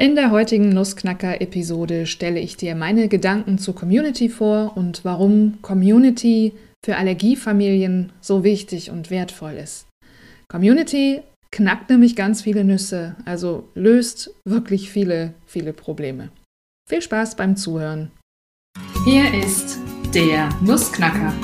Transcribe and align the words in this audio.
In 0.00 0.14
der 0.14 0.30
heutigen 0.30 0.68
Nussknacker-Episode 0.68 2.06
stelle 2.06 2.38
ich 2.38 2.56
dir 2.56 2.76
meine 2.76 3.08
Gedanken 3.08 3.58
zur 3.58 3.74
Community 3.74 4.28
vor 4.28 4.76
und 4.76 5.04
warum 5.04 5.58
Community 5.60 6.52
für 6.84 6.94
Allergiefamilien 6.94 8.12
so 8.20 8.44
wichtig 8.44 8.92
und 8.92 9.10
wertvoll 9.10 9.54
ist. 9.54 9.88
Community 10.46 11.22
knackt 11.50 11.90
nämlich 11.90 12.14
ganz 12.14 12.42
viele 12.42 12.62
Nüsse, 12.62 13.16
also 13.24 13.68
löst 13.74 14.30
wirklich 14.44 14.88
viele, 14.88 15.34
viele 15.46 15.72
Probleme. 15.72 16.28
Viel 16.88 17.02
Spaß 17.02 17.34
beim 17.34 17.56
Zuhören. 17.56 18.12
Hier 19.04 19.34
ist 19.34 19.80
der 20.14 20.48
Nussknacker, 20.60 21.34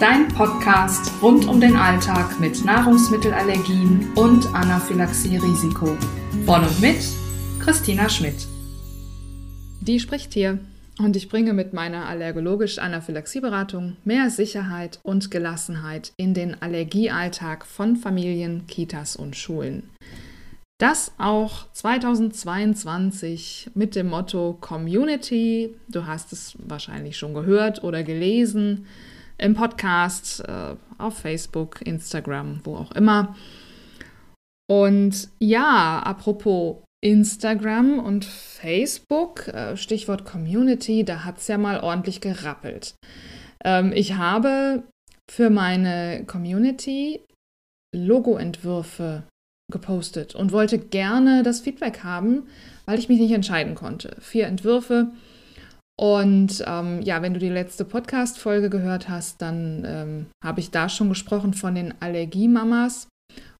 dein 0.00 0.28
Podcast 0.28 1.12
rund 1.20 1.46
um 1.46 1.60
den 1.60 1.76
Alltag 1.76 2.40
mit 2.40 2.64
Nahrungsmittelallergien 2.64 4.12
und 4.14 4.46
Anaphylaxie-Risiko. 4.54 5.94
Von 6.46 6.64
und 6.64 6.80
mit 6.80 7.25
Christina 7.66 8.08
Schmidt. 8.08 8.46
Die 9.80 9.98
spricht 9.98 10.32
hier 10.32 10.60
und 11.00 11.16
ich 11.16 11.28
bringe 11.28 11.52
mit 11.52 11.72
meiner 11.72 12.06
allergologisch-Anaphylaxieberatung 12.06 13.96
mehr 14.04 14.30
Sicherheit 14.30 15.00
und 15.02 15.32
Gelassenheit 15.32 16.12
in 16.16 16.32
den 16.32 16.62
Allergiealltag 16.62 17.66
von 17.66 17.96
Familien, 17.96 18.68
Kitas 18.68 19.16
und 19.16 19.34
Schulen. 19.34 19.90
Das 20.78 21.10
auch 21.18 21.66
2022 21.72 23.72
mit 23.74 23.96
dem 23.96 24.10
Motto 24.10 24.56
Community. 24.60 25.74
Du 25.88 26.06
hast 26.06 26.32
es 26.32 26.54
wahrscheinlich 26.58 27.18
schon 27.18 27.34
gehört 27.34 27.82
oder 27.82 28.04
gelesen 28.04 28.86
im 29.38 29.54
Podcast, 29.54 30.38
äh, 30.46 30.76
auf 30.98 31.18
Facebook, 31.18 31.84
Instagram, 31.84 32.60
wo 32.62 32.76
auch 32.76 32.92
immer. 32.92 33.34
Und 34.68 35.30
ja, 35.40 35.98
apropos 36.04 36.76
Instagram 37.02 37.98
und 37.98 38.24
Facebook, 38.24 39.48
äh, 39.48 39.76
Stichwort 39.76 40.24
Community, 40.24 41.04
da 41.04 41.24
hat 41.24 41.38
es 41.38 41.48
ja 41.48 41.58
mal 41.58 41.80
ordentlich 41.80 42.20
gerappelt. 42.20 42.94
Ähm, 43.64 43.92
ich 43.94 44.14
habe 44.14 44.84
für 45.30 45.50
meine 45.50 46.24
Community 46.26 47.20
Logoentwürfe 47.94 49.24
gepostet 49.70 50.34
und 50.34 50.52
wollte 50.52 50.78
gerne 50.78 51.42
das 51.42 51.60
Feedback 51.60 52.04
haben, 52.04 52.46
weil 52.84 52.98
ich 52.98 53.08
mich 53.08 53.18
nicht 53.18 53.32
entscheiden 53.32 53.74
konnte. 53.74 54.16
Vier 54.20 54.46
Entwürfe. 54.46 55.12
Und 55.98 56.62
ähm, 56.66 57.00
ja, 57.02 57.22
wenn 57.22 57.32
du 57.32 57.40
die 57.40 57.48
letzte 57.48 57.84
Podcast-Folge 57.84 58.68
gehört 58.68 59.08
hast, 59.08 59.40
dann 59.40 59.84
ähm, 59.86 60.26
habe 60.44 60.60
ich 60.60 60.70
da 60.70 60.88
schon 60.88 61.08
gesprochen 61.08 61.54
von 61.54 61.74
den 61.74 61.94
Allergiemamas 62.00 63.08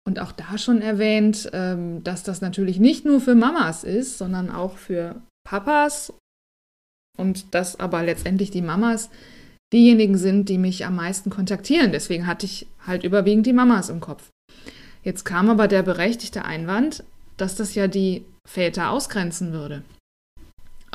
und 0.06 0.20
auch 0.20 0.32
da 0.32 0.56
schon 0.56 0.80
erwähnt, 0.80 1.50
ähm, 1.52 2.02
dass 2.04 2.22
das 2.22 2.40
natürlich 2.40 2.78
nicht 2.78 3.04
nur 3.04 3.20
für 3.20 3.34
Mamas 3.34 3.84
ist, 3.84 4.18
sondern 4.18 4.50
auch 4.50 4.76
für 4.76 5.20
Papas 5.44 6.12
und 7.18 7.54
dass 7.54 7.78
aber 7.78 8.02
letztendlich 8.02 8.50
die 8.50 8.62
Mamas 8.62 9.10
diejenigen 9.72 10.16
sind, 10.16 10.48
die 10.48 10.58
mich 10.58 10.86
am 10.86 10.96
meisten 10.96 11.28
kontaktieren. 11.28 11.92
Deswegen 11.92 12.26
hatte 12.26 12.46
ich 12.46 12.68
halt 12.86 13.02
überwiegend 13.02 13.46
die 13.46 13.52
Mamas 13.52 13.88
im 13.88 14.00
Kopf. 14.00 14.30
Jetzt 15.02 15.24
kam 15.24 15.50
aber 15.50 15.68
der 15.68 15.82
berechtigte 15.82 16.44
Einwand, 16.44 17.04
dass 17.36 17.56
das 17.56 17.74
ja 17.74 17.88
die 17.88 18.24
Väter 18.48 18.90
ausgrenzen 18.90 19.52
würde. 19.52 19.82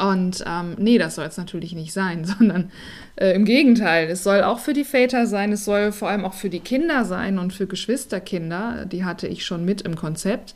Und 0.01 0.43
ähm, 0.47 0.75
nee, 0.79 0.97
das 0.97 1.15
soll 1.15 1.25
es 1.25 1.37
natürlich 1.37 1.73
nicht 1.73 1.93
sein, 1.93 2.25
sondern 2.39 2.71
äh, 3.15 3.33
im 3.33 3.45
Gegenteil, 3.45 4.09
es 4.09 4.23
soll 4.23 4.41
auch 4.41 4.59
für 4.59 4.73
die 4.73 4.83
Väter 4.83 5.27
sein, 5.27 5.51
es 5.51 5.65
soll 5.65 5.91
vor 5.91 6.09
allem 6.09 6.25
auch 6.25 6.33
für 6.33 6.49
die 6.49 6.59
Kinder 6.59 7.05
sein 7.05 7.37
und 7.37 7.53
für 7.53 7.67
Geschwisterkinder, 7.67 8.85
die 8.85 9.05
hatte 9.05 9.27
ich 9.27 9.45
schon 9.45 9.63
mit 9.63 9.81
im 9.81 9.95
Konzept. 9.95 10.55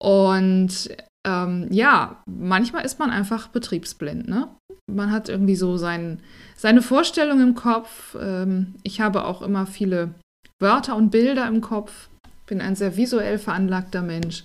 Und 0.00 0.90
ähm, 1.26 1.68
ja, 1.70 2.22
manchmal 2.26 2.84
ist 2.84 2.98
man 2.98 3.10
einfach 3.10 3.48
betriebsblind, 3.48 4.28
ne? 4.28 4.48
Man 4.90 5.12
hat 5.12 5.28
irgendwie 5.28 5.56
so 5.56 5.76
sein, 5.76 6.20
seine 6.56 6.80
Vorstellung 6.80 7.42
im 7.42 7.54
Kopf. 7.54 8.16
Ähm, 8.18 8.74
ich 8.82 9.00
habe 9.00 9.24
auch 9.24 9.42
immer 9.42 9.66
viele 9.66 10.14
Wörter 10.60 10.96
und 10.96 11.10
Bilder 11.10 11.46
im 11.46 11.60
Kopf, 11.60 12.08
bin 12.46 12.60
ein 12.62 12.74
sehr 12.74 12.96
visuell 12.96 13.38
veranlagter 13.38 14.02
Mensch. 14.02 14.44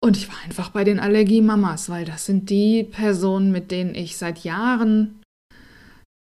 Und 0.00 0.16
ich 0.16 0.28
war 0.28 0.36
einfach 0.44 0.70
bei 0.70 0.84
den 0.84 1.00
Allergiemamas, 1.00 1.90
weil 1.90 2.04
das 2.04 2.26
sind 2.26 2.50
die 2.50 2.84
Personen, 2.84 3.50
mit 3.50 3.70
denen 3.70 3.94
ich 3.94 4.16
seit 4.16 4.44
Jahren 4.44 5.20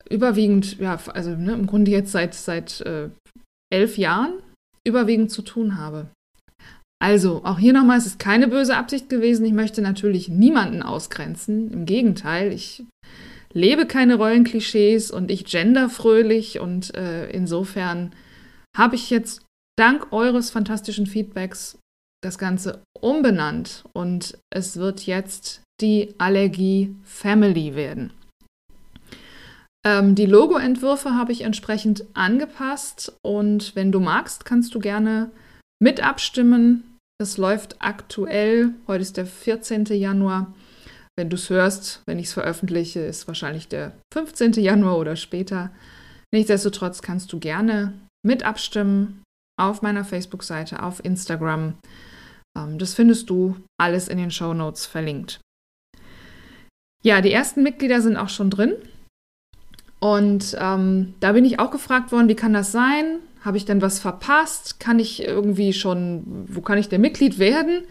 überwiegend, 0.09 0.79
ja, 0.79 0.99
also 1.07 1.31
ne, 1.31 1.53
im 1.53 1.67
Grunde 1.67 1.91
jetzt 1.91 2.11
seit, 2.11 2.33
seit 2.33 2.81
äh, 2.81 3.09
elf 3.71 3.97
Jahren 3.97 4.33
überwiegend 4.85 5.31
zu 5.31 5.41
tun 5.41 5.77
habe. 5.77 6.09
Also, 7.01 7.41
auch 7.43 7.57
hier 7.57 7.73
nochmal, 7.73 7.97
es 7.97 8.05
ist 8.05 8.19
keine 8.19 8.47
böse 8.47 8.77
Absicht 8.77 9.09
gewesen. 9.09 9.45
Ich 9.45 9.53
möchte 9.53 9.81
natürlich 9.81 10.29
niemanden 10.29 10.83
ausgrenzen. 10.83 11.71
Im 11.71 11.85
Gegenteil, 11.85 12.51
ich 12.51 12.83
lebe 13.53 13.87
keine 13.87 14.15
Rollenklischees 14.15 15.09
und 15.11 15.31
ich 15.31 15.45
gender 15.45 15.89
fröhlich 15.89 16.59
und 16.59 16.93
äh, 16.95 17.29
insofern 17.31 18.13
habe 18.77 18.95
ich 18.95 19.09
jetzt 19.09 19.43
dank 19.77 20.13
eures 20.13 20.51
fantastischen 20.51 21.07
Feedbacks 21.07 21.77
das 22.23 22.37
Ganze 22.37 22.83
umbenannt 22.99 23.83
und 23.93 24.37
es 24.53 24.77
wird 24.77 25.05
jetzt 25.05 25.61
die 25.81 26.13
Allergie 26.19 26.95
Family 27.03 27.75
werden. 27.75 28.13
Ähm, 29.83 30.13
die 30.13 30.27
Logoentwürfe 30.27 31.15
habe 31.15 31.31
ich 31.31 31.41
entsprechend 31.41 32.05
angepasst 32.13 33.13
und 33.23 33.75
wenn 33.75 33.91
du 33.91 33.99
magst, 33.99 34.45
kannst 34.45 34.75
du 34.75 34.79
gerne 34.79 35.31
mit 35.81 36.03
abstimmen. 36.03 36.97
Es 37.19 37.37
läuft 37.37 37.77
aktuell, 37.79 38.71
heute 38.87 39.01
ist 39.01 39.17
der 39.17 39.25
14. 39.25 39.85
Januar. 39.85 40.53
Wenn 41.17 41.29
du 41.29 41.35
es 41.35 41.49
hörst, 41.49 42.01
wenn 42.05 42.19
ich 42.19 42.27
es 42.27 42.33
veröffentliche, 42.33 42.99
ist 42.99 43.27
wahrscheinlich 43.27 43.67
der 43.67 43.93
15. 44.13 44.53
Januar 44.53 44.97
oder 44.97 45.15
später. 45.15 45.71
Nichtsdestotrotz 46.33 47.01
kannst 47.01 47.33
du 47.33 47.39
gerne 47.39 47.93
mit 48.25 48.43
abstimmen 48.43 49.23
auf 49.59 49.81
meiner 49.81 50.05
Facebook-Seite, 50.05 50.81
auf 50.81 51.03
Instagram. 51.03 51.75
Ähm, 52.57 52.77
das 52.79 52.93
findest 52.93 53.29
du 53.29 53.55
alles 53.79 54.07
in 54.07 54.17
den 54.17 54.31
Show 54.31 54.53
Notes 54.53 54.85
verlinkt. 54.85 55.39
Ja, 57.03 57.21
die 57.21 57.31
ersten 57.31 57.63
Mitglieder 57.63 58.01
sind 58.01 58.17
auch 58.17 58.29
schon 58.29 58.49
drin. 58.49 58.73
Und 59.99 60.55
ähm, 60.59 61.13
da 61.19 61.31
bin 61.33 61.45
ich 61.45 61.59
auch 61.59 61.71
gefragt 61.71 62.11
worden, 62.11 62.27
wie 62.27 62.35
kann 62.35 62.53
das 62.53 62.71
sein? 62.71 63.19
Habe 63.41 63.57
ich 63.57 63.65
denn 63.65 63.81
was 63.81 63.99
verpasst? 63.99 64.79
Kann 64.79 64.99
ich 64.99 65.23
irgendwie 65.23 65.73
schon, 65.73 66.23
wo 66.47 66.61
kann 66.61 66.77
ich 66.77 66.89
denn 66.89 67.01
Mitglied 67.01 67.39
werden? 67.39 67.83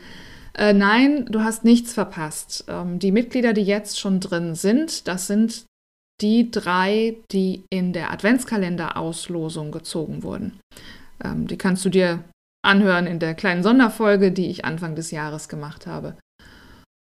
Äh, 0.54 0.72
nein, 0.72 1.26
du 1.26 1.40
hast 1.40 1.64
nichts 1.64 1.92
verpasst. 1.92 2.64
Ähm, 2.68 2.98
die 2.98 3.12
Mitglieder, 3.12 3.52
die 3.52 3.62
jetzt 3.62 3.98
schon 3.98 4.20
drin 4.20 4.54
sind, 4.54 5.06
das 5.06 5.26
sind 5.26 5.64
die 6.20 6.50
drei, 6.50 7.16
die 7.32 7.64
in 7.70 7.92
der 7.92 8.12
Adventskalender-Auslosung 8.12 9.70
gezogen 9.70 10.22
wurden. 10.22 10.58
Ähm, 11.24 11.46
die 11.46 11.56
kannst 11.56 11.84
du 11.84 11.88
dir 11.88 12.24
anhören 12.62 13.06
in 13.06 13.18
der 13.18 13.34
kleinen 13.34 13.62
Sonderfolge, 13.62 14.32
die 14.32 14.48
ich 14.48 14.64
Anfang 14.64 14.94
des 14.94 15.10
Jahres 15.10 15.48
gemacht 15.48 15.86
habe. 15.86 16.16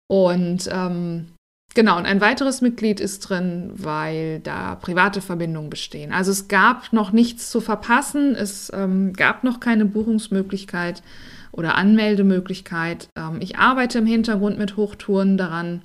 Und 0.09 0.69
ähm, 0.71 1.29
genau, 1.75 1.97
und 1.97 2.07
ein 2.07 2.21
weiteres 2.21 2.61
Mitglied 2.61 3.01
ist 3.01 3.21
drin, 3.21 3.73
weil 3.75 4.41
da 4.41 4.75
private 4.77 5.21
Verbindungen 5.21 5.71
bestehen. 5.71 6.13
Also 6.13 6.31
es 6.31 6.49
gab 6.49 6.93
noch 6.93 7.13
nichts 7.13 7.51
zu 7.51 7.61
verpassen, 7.61 8.35
es 8.35 8.71
ähm, 8.75 9.13
gab 9.15 9.43
noch 9.43 9.59
keine 9.59 9.85
Buchungsmöglichkeit 9.85 11.03
oder 11.51 11.77
Anmeldemöglichkeit. 11.77 13.09
Ähm, 13.17 13.39
ich 13.41 13.59
arbeite 13.59 13.99
im 13.99 14.07
Hintergrund 14.07 14.59
mit 14.59 14.77
Hochtouren 14.77 15.37
daran. 15.37 15.83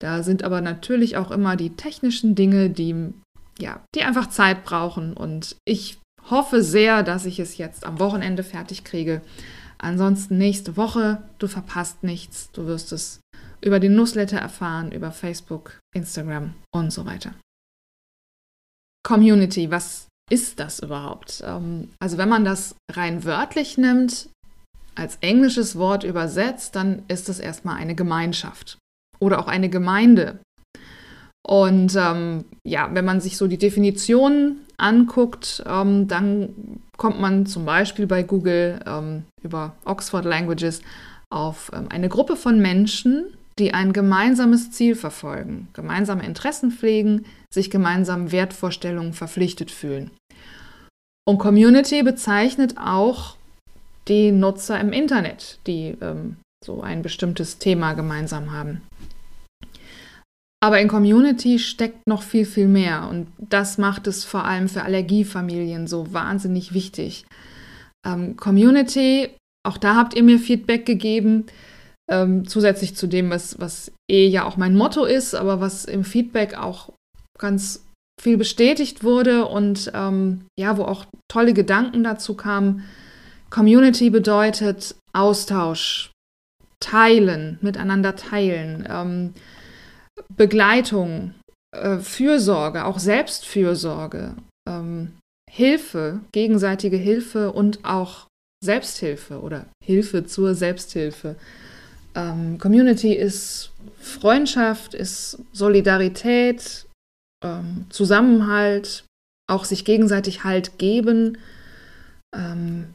Da 0.00 0.22
sind 0.22 0.42
aber 0.42 0.60
natürlich 0.60 1.16
auch 1.16 1.30
immer 1.30 1.56
die 1.56 1.76
technischen 1.76 2.34
Dinge, 2.34 2.68
die 2.68 3.12
ja, 3.58 3.80
die 3.94 4.02
einfach 4.02 4.28
Zeit 4.28 4.64
brauchen. 4.64 5.14
Und 5.14 5.56
ich 5.64 5.98
hoffe 6.30 6.62
sehr, 6.62 7.02
dass 7.02 7.26
ich 7.26 7.38
es 7.38 7.58
jetzt 7.58 7.84
am 7.84 7.98
Wochenende 7.98 8.42
fertig 8.42 8.84
kriege. 8.84 9.22
Ansonsten 9.78 10.38
nächste 10.38 10.76
Woche, 10.76 11.22
du 11.38 11.48
verpasst 11.48 12.02
nichts. 12.02 12.50
Du 12.52 12.66
wirst 12.66 12.92
es 12.92 13.20
über 13.60 13.80
den 13.80 13.94
Newsletter 13.94 14.38
erfahren, 14.38 14.92
über 14.92 15.12
Facebook, 15.12 15.78
Instagram 15.94 16.54
und 16.74 16.92
so 16.92 17.06
weiter. 17.06 17.34
Community, 19.04 19.70
was 19.70 20.08
ist 20.30 20.58
das 20.58 20.80
überhaupt? 20.80 21.42
Ähm, 21.46 21.90
also 22.00 22.18
wenn 22.18 22.28
man 22.28 22.44
das 22.44 22.74
rein 22.90 23.24
wörtlich 23.24 23.78
nimmt, 23.78 24.28
als 24.94 25.18
englisches 25.20 25.76
Wort 25.76 26.04
übersetzt, 26.04 26.74
dann 26.74 27.02
ist 27.08 27.28
es 27.28 27.38
erstmal 27.38 27.76
eine 27.76 27.94
Gemeinschaft 27.94 28.78
oder 29.20 29.38
auch 29.38 29.46
eine 29.46 29.68
Gemeinde. 29.68 30.40
Und 31.46 31.94
ähm, 31.94 32.44
ja, 32.66 32.92
wenn 32.92 33.04
man 33.04 33.20
sich 33.20 33.36
so 33.36 33.46
die 33.46 33.58
Definitionen 33.58 34.65
anguckt, 34.78 35.62
ähm, 35.66 36.08
dann 36.08 36.80
kommt 36.96 37.20
man 37.20 37.46
zum 37.46 37.64
Beispiel 37.64 38.06
bei 38.06 38.22
Google 38.22 38.80
ähm, 38.86 39.24
über 39.42 39.74
Oxford 39.84 40.24
Languages 40.24 40.82
auf 41.30 41.70
ähm, 41.74 41.88
eine 41.90 42.08
Gruppe 42.08 42.36
von 42.36 42.60
Menschen, 42.60 43.26
die 43.58 43.72
ein 43.72 43.92
gemeinsames 43.92 44.70
Ziel 44.70 44.94
verfolgen, 44.94 45.68
gemeinsame 45.72 46.24
Interessen 46.24 46.70
pflegen, 46.70 47.24
sich 47.52 47.70
gemeinsamen 47.70 48.32
Wertvorstellungen 48.32 49.14
verpflichtet 49.14 49.70
fühlen. 49.70 50.10
Und 51.28 51.38
Community 51.38 52.02
bezeichnet 52.02 52.74
auch 52.78 53.36
die 54.08 54.30
Nutzer 54.30 54.78
im 54.78 54.92
Internet, 54.92 55.58
die 55.66 55.96
ähm, 56.00 56.36
so 56.64 56.82
ein 56.82 57.02
bestimmtes 57.02 57.58
Thema 57.58 57.94
gemeinsam 57.94 58.52
haben. 58.52 58.82
Aber 60.62 60.80
in 60.80 60.88
Community 60.88 61.58
steckt 61.58 62.06
noch 62.06 62.22
viel, 62.22 62.46
viel 62.46 62.66
mehr 62.66 63.08
und 63.08 63.28
das 63.38 63.78
macht 63.78 64.06
es 64.06 64.24
vor 64.24 64.44
allem 64.44 64.68
für 64.68 64.82
Allergiefamilien 64.82 65.86
so 65.86 66.12
wahnsinnig 66.12 66.72
wichtig. 66.72 67.26
Ähm, 68.06 68.36
Community, 68.36 69.30
auch 69.66 69.76
da 69.76 69.96
habt 69.96 70.14
ihr 70.14 70.22
mir 70.22 70.38
Feedback 70.38 70.86
gegeben, 70.86 71.46
ähm, 72.10 72.46
zusätzlich 72.46 72.96
zu 72.96 73.06
dem, 73.06 73.30
was, 73.30 73.60
was 73.60 73.92
eh 74.10 74.26
ja 74.28 74.44
auch 74.44 74.56
mein 74.56 74.76
Motto 74.76 75.04
ist, 75.04 75.34
aber 75.34 75.60
was 75.60 75.84
im 75.84 76.04
Feedback 76.04 76.56
auch 76.56 76.92
ganz 77.38 77.84
viel 78.20 78.38
bestätigt 78.38 79.04
wurde 79.04 79.46
und 79.46 79.90
ähm, 79.94 80.46
ja, 80.58 80.78
wo 80.78 80.84
auch 80.84 81.04
tolle 81.28 81.52
Gedanken 81.52 82.02
dazu 82.02 82.34
kamen. 82.34 82.84
Community 83.50 84.10
bedeutet 84.10 84.96
Austausch, 85.12 86.10
teilen, 86.80 87.58
miteinander 87.60 88.16
teilen, 88.16 88.86
ähm, 88.90 89.34
Begleitung, 90.36 91.34
äh, 91.74 91.98
Fürsorge, 91.98 92.84
auch 92.84 92.98
Selbstfürsorge, 92.98 94.34
ähm, 94.68 95.18
Hilfe, 95.50 96.20
gegenseitige 96.32 96.96
Hilfe 96.96 97.52
und 97.52 97.84
auch 97.84 98.26
Selbsthilfe 98.64 99.40
oder 99.40 99.66
Hilfe 99.84 100.26
zur 100.26 100.54
Selbsthilfe. 100.54 101.36
Ähm, 102.14 102.58
Community 102.58 103.12
ist 103.12 103.72
Freundschaft, 103.98 104.94
ist 104.94 105.38
Solidarität, 105.52 106.86
ähm, 107.44 107.86
Zusammenhalt, 107.90 109.04
auch 109.48 109.64
sich 109.64 109.84
gegenseitig 109.84 110.44
Halt 110.44 110.78
geben, 110.78 111.38
ähm, 112.34 112.94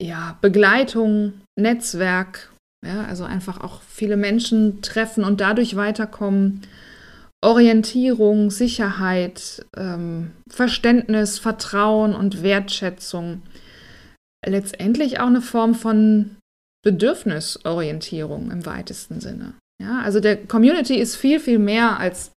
ja, 0.00 0.38
Begleitung, 0.40 1.40
Netzwerk, 1.58 2.52
ja, 2.86 3.04
also 3.04 3.24
einfach 3.24 3.60
auch 3.60 3.82
viele 3.82 4.16
Menschen 4.16 4.82
treffen 4.82 5.24
und 5.24 5.40
dadurch 5.40 5.76
weiterkommen. 5.76 6.62
Orientierung, 7.40 8.50
Sicherheit, 8.50 9.64
ähm, 9.76 10.32
Verständnis, 10.50 11.38
Vertrauen 11.38 12.14
und 12.14 12.42
Wertschätzung. 12.42 13.42
Letztendlich 14.44 15.20
auch 15.20 15.26
eine 15.26 15.40
Form 15.40 15.74
von 15.74 16.36
Bedürfnisorientierung 16.84 18.50
im 18.50 18.66
weitesten 18.66 19.20
Sinne. 19.20 19.54
Ja, 19.80 20.00
also 20.00 20.20
der 20.20 20.36
Community 20.46 20.96
ist 20.96 21.16
viel, 21.16 21.38
viel 21.38 21.58
mehr 21.58 21.98
als 21.98 22.32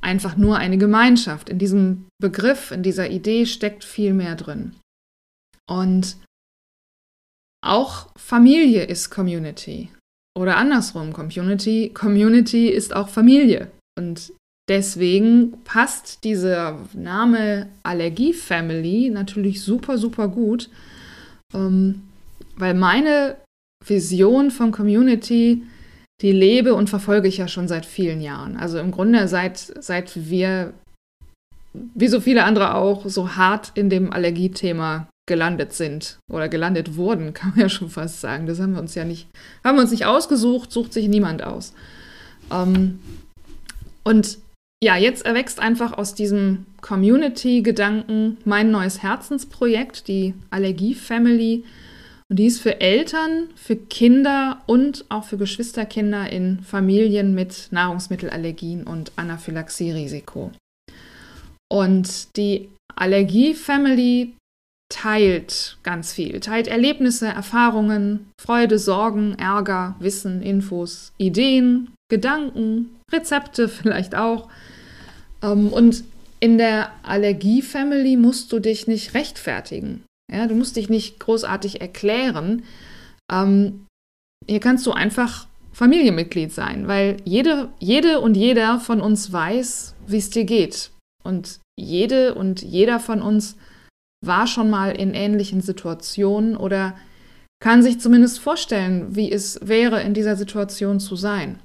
einfach 0.00 0.36
nur 0.36 0.56
eine 0.56 0.78
Gemeinschaft. 0.78 1.48
In 1.48 1.58
diesem 1.58 2.06
Begriff, 2.20 2.70
in 2.70 2.82
dieser 2.82 3.10
Idee 3.10 3.46
steckt 3.46 3.84
viel 3.84 4.12
mehr 4.14 4.34
drin. 4.34 4.74
Und 5.68 6.16
auch 7.62 8.08
Familie 8.16 8.84
ist 8.84 9.10
Community. 9.10 9.90
Oder 10.38 10.56
andersrum, 10.56 11.12
Community, 11.12 11.90
Community 11.92 12.68
ist 12.68 12.94
auch 12.94 13.08
Familie. 13.08 13.70
Und 13.98 14.32
deswegen 14.68 15.60
passt 15.64 16.24
dieser 16.24 16.78
Name 16.94 17.68
Allergie 17.82 18.32
Family 18.32 19.10
natürlich 19.10 19.62
super, 19.62 19.98
super 19.98 20.28
gut, 20.28 20.70
ähm, 21.54 22.02
weil 22.56 22.74
meine 22.74 23.36
Vision 23.84 24.50
von 24.50 24.70
Community, 24.70 25.62
die 26.20 26.32
lebe 26.32 26.74
und 26.74 26.88
verfolge 26.88 27.28
ich 27.28 27.38
ja 27.38 27.48
schon 27.48 27.66
seit 27.66 27.84
vielen 27.84 28.20
Jahren. 28.20 28.56
Also 28.56 28.78
im 28.78 28.90
Grunde 28.90 29.26
seit, 29.26 29.58
seit 29.58 30.30
wir, 30.30 30.72
wie 31.72 32.08
so 32.08 32.20
viele 32.20 32.44
andere 32.44 32.74
auch, 32.74 33.06
so 33.06 33.36
hart 33.36 33.72
in 33.74 33.90
dem 33.90 34.12
Allergiethema 34.12 35.08
gelandet 35.30 35.72
sind 35.72 36.18
oder 36.28 36.48
gelandet 36.48 36.96
wurden, 36.96 37.32
kann 37.34 37.50
man 37.50 37.60
ja 37.60 37.68
schon 37.68 37.88
fast 37.88 38.20
sagen. 38.20 38.46
Das 38.46 38.60
haben 38.60 38.74
wir 38.74 38.80
uns 38.80 38.96
ja 38.96 39.04
nicht, 39.04 39.28
haben 39.64 39.76
wir 39.76 39.82
uns 39.82 39.92
nicht 39.92 40.04
ausgesucht, 40.04 40.72
sucht 40.72 40.92
sich 40.92 41.08
niemand 41.08 41.42
aus. 41.42 41.72
Ähm, 42.52 42.98
und 44.02 44.38
ja, 44.82 44.96
jetzt 44.96 45.24
erwächst 45.24 45.60
einfach 45.60 45.96
aus 45.96 46.14
diesem 46.14 46.66
Community-Gedanken 46.80 48.38
mein 48.44 48.70
neues 48.70 49.02
Herzensprojekt, 49.02 50.08
die 50.08 50.34
Allergie 50.50 50.94
Family. 50.94 51.64
Und 52.28 52.38
die 52.38 52.46
ist 52.46 52.60
für 52.60 52.80
Eltern, 52.80 53.50
für 53.54 53.76
Kinder 53.76 54.62
und 54.66 55.04
auch 55.10 55.24
für 55.24 55.36
Geschwisterkinder 55.36 56.30
in 56.30 56.60
Familien 56.60 57.34
mit 57.34 57.68
Nahrungsmittelallergien 57.70 58.84
und 58.84 59.12
Anaphylaxie-Risiko. 59.16 60.50
Und 61.68 62.36
die 62.36 62.68
Allergie 62.96 63.54
Family 63.54 64.32
teilt 64.90 65.78
ganz 65.82 66.12
viel, 66.12 66.40
teilt 66.40 66.66
Erlebnisse, 66.66 67.28
Erfahrungen, 67.28 68.28
Freude, 68.38 68.78
Sorgen, 68.78 69.38
Ärger, 69.38 69.94
Wissen, 70.00 70.42
Infos, 70.42 71.12
Ideen, 71.16 71.92
Gedanken, 72.10 72.96
Rezepte 73.10 73.68
vielleicht 73.68 74.14
auch. 74.14 74.48
Ähm, 75.42 75.68
und 75.68 76.04
in 76.40 76.58
der 76.58 76.90
Allergie-Family 77.02 78.16
musst 78.16 78.52
du 78.52 78.58
dich 78.58 78.86
nicht 78.86 79.14
rechtfertigen. 79.14 80.04
Ja, 80.32 80.46
du 80.46 80.54
musst 80.54 80.76
dich 80.76 80.88
nicht 80.88 81.20
großartig 81.20 81.80
erklären. 81.80 82.64
Ähm, 83.30 83.86
hier 84.46 84.60
kannst 84.60 84.86
du 84.86 84.92
einfach 84.92 85.46
Familienmitglied 85.72 86.52
sein, 86.52 86.88
weil 86.88 87.18
jede, 87.24 87.68
jede 87.78 88.20
und 88.20 88.36
jeder 88.36 88.80
von 88.80 89.00
uns 89.00 89.32
weiß, 89.32 89.94
wie 90.06 90.18
es 90.18 90.30
dir 90.30 90.44
geht. 90.44 90.90
Und 91.22 91.60
jede 91.78 92.34
und 92.34 92.62
jeder 92.62 92.98
von 92.98 93.22
uns 93.22 93.56
war 94.24 94.46
schon 94.46 94.70
mal 94.70 94.90
in 94.90 95.14
ähnlichen 95.14 95.60
Situationen 95.60 96.56
oder 96.56 96.96
kann 97.62 97.82
sich 97.82 98.00
zumindest 98.00 98.40
vorstellen, 98.40 99.14
wie 99.14 99.30
es 99.30 99.58
wäre, 99.62 100.02
in 100.02 100.14
dieser 100.14 100.36
Situation 100.36 101.00
zu 101.00 101.16
sein. 101.16 101.58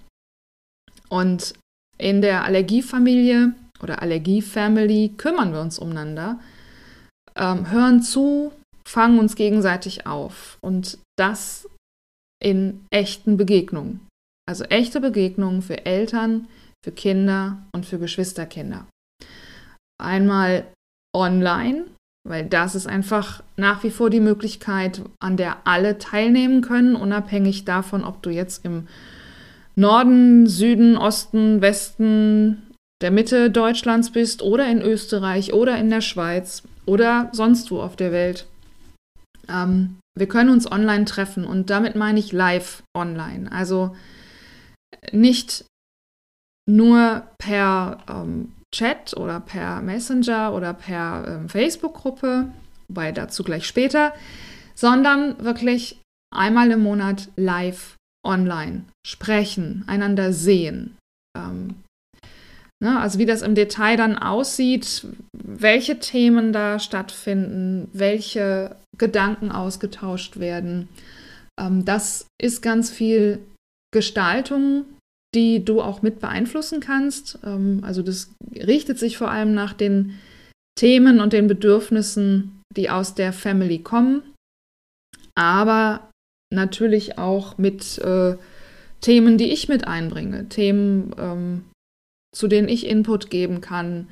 Und 1.10 1.54
in 1.98 2.22
der 2.22 2.44
Allergiefamilie 2.44 3.54
oder 3.81 4.02
Allergiefamily 4.02 5.13
kümmern 5.18 5.54
wir 5.54 5.62
uns 5.62 5.80
umeinander, 5.80 6.40
ähm, 7.36 7.69
hören 7.72 8.02
zu, 8.02 8.52
fangen 8.86 9.19
uns 9.19 9.36
gegenseitig 9.36 10.06
auf 10.06 10.57
und 10.62 11.00
das 11.18 11.68
in 12.42 12.86
echten 12.92 13.38
Begegnungen. 13.38 14.07
Also 14.48 14.63
echte 14.66 15.02
Begegnungen 15.02 15.62
für 15.62 15.86
Eltern, 15.86 16.48
für 16.84 16.92
Kinder 16.92 17.63
und 17.74 17.86
für 17.86 17.98
Geschwisterkinder. 17.98 18.86
Einmal 19.98 20.68
online, 21.16 21.86
weil 22.25 22.45
das 22.45 22.75
ist 22.75 22.88
einfach 22.88 23.44
nach 23.56 23.83
wie 23.83 23.92
vor 23.92 24.10
die 24.10 24.19
Möglichkeit, 24.19 25.01
an 25.19 25.38
der 25.38 25.57
alle 25.66 26.00
teilnehmen 26.00 26.62
können, 26.62 26.95
unabhängig 26.95 27.66
davon, 27.66 28.04
ob 28.04 28.22
du 28.24 28.31
jetzt 28.31 28.66
im 28.66 28.88
Norden, 29.76 30.47
Süden, 30.47 30.97
Osten, 30.97 31.61
Westen, 31.61 32.64
der 33.02 33.11
Mitte 33.11 33.52
Deutschlands 33.52 34.11
bist 34.11 34.42
oder 34.42 34.68
in 34.68 34.81
Österreich 34.81 35.54
oder 35.54 35.78
in 35.78 35.90
der 35.90 36.02
Schweiz 36.02 36.64
oder 36.85 37.30
sonst 37.31 37.69
wo 37.69 37.81
auf 37.81 37.95
der 37.95 38.11
Welt. 38.11 38.47
Ähm, 39.47 39.97
wir 40.18 40.28
können 40.28 40.49
uns 40.49 40.71
online 40.71 41.06
treffen 41.06 41.45
und 41.45 41.69
damit 41.69 41.95
meine 41.95 42.19
ich 42.19 42.31
live 42.31 42.81
online. 42.97 43.52
Also 43.52 43.95
nicht 45.11 45.66
nur 46.68 47.28
per 47.38 47.99
ähm, 48.09 48.55
Chat 48.75 49.15
oder 49.15 49.39
per 49.39 49.81
Messenger 49.81 50.53
oder 50.53 50.73
per 50.73 51.25
ähm, 51.27 51.49
Facebook-Gruppe, 51.49 52.49
wobei 52.89 53.11
dazu 53.11 53.44
gleich 53.44 53.65
später, 53.65 54.13
sondern 54.75 55.41
wirklich 55.44 56.01
einmal 56.35 56.71
im 56.71 56.83
Monat 56.83 57.29
live 57.37 57.95
online 58.25 58.83
sprechen, 59.07 59.85
einander 59.87 60.33
sehen. 60.33 60.97
Ähm, 61.37 61.75
ne, 62.83 62.99
also 62.99 63.17
wie 63.17 63.25
das 63.25 63.41
im 63.41 63.55
Detail 63.55 63.95
dann 63.95 64.17
aussieht, 64.17 65.07
welche 65.33 65.99
Themen 65.99 66.51
da 66.51 66.79
stattfinden, 66.79 67.89
welche 67.94 68.75
Gedanken 68.97 69.51
ausgetauscht 69.51 70.37
werden. 70.37 70.89
Ähm, 71.57 71.85
das 71.85 72.27
ist 72.41 72.61
ganz 72.61 72.91
viel 72.91 73.39
Gestaltung, 73.94 74.83
die 75.35 75.63
du 75.63 75.81
auch 75.81 76.01
mit 76.01 76.19
beeinflussen 76.19 76.80
kannst. 76.80 77.37
Ähm, 77.44 77.81
also 77.83 78.01
das 78.01 78.31
richtet 78.56 78.97
sich 78.97 79.18
vor 79.18 79.30
allem 79.30 79.54
nach 79.54 79.73
den 79.73 80.18
Themen 80.77 81.19
und 81.19 81.33
den 81.33 81.47
Bedürfnissen, 81.47 82.61
die 82.75 82.89
aus 82.89 83.15
der 83.15 83.33
Family 83.33 83.80
kommen, 83.80 84.21
aber 85.35 86.09
natürlich 86.54 87.18
auch 87.18 87.57
mit 87.57 87.97
äh, 87.99 88.35
Themen, 89.01 89.37
die 89.37 89.51
ich 89.51 89.69
mit 89.69 89.87
einbringe, 89.87 90.49
Themen, 90.49 91.13
ähm, 91.18 91.65
zu 92.35 92.47
denen 92.47 92.68
ich 92.68 92.87
Input 92.87 93.30
geben 93.30 93.61
kann. 93.61 94.07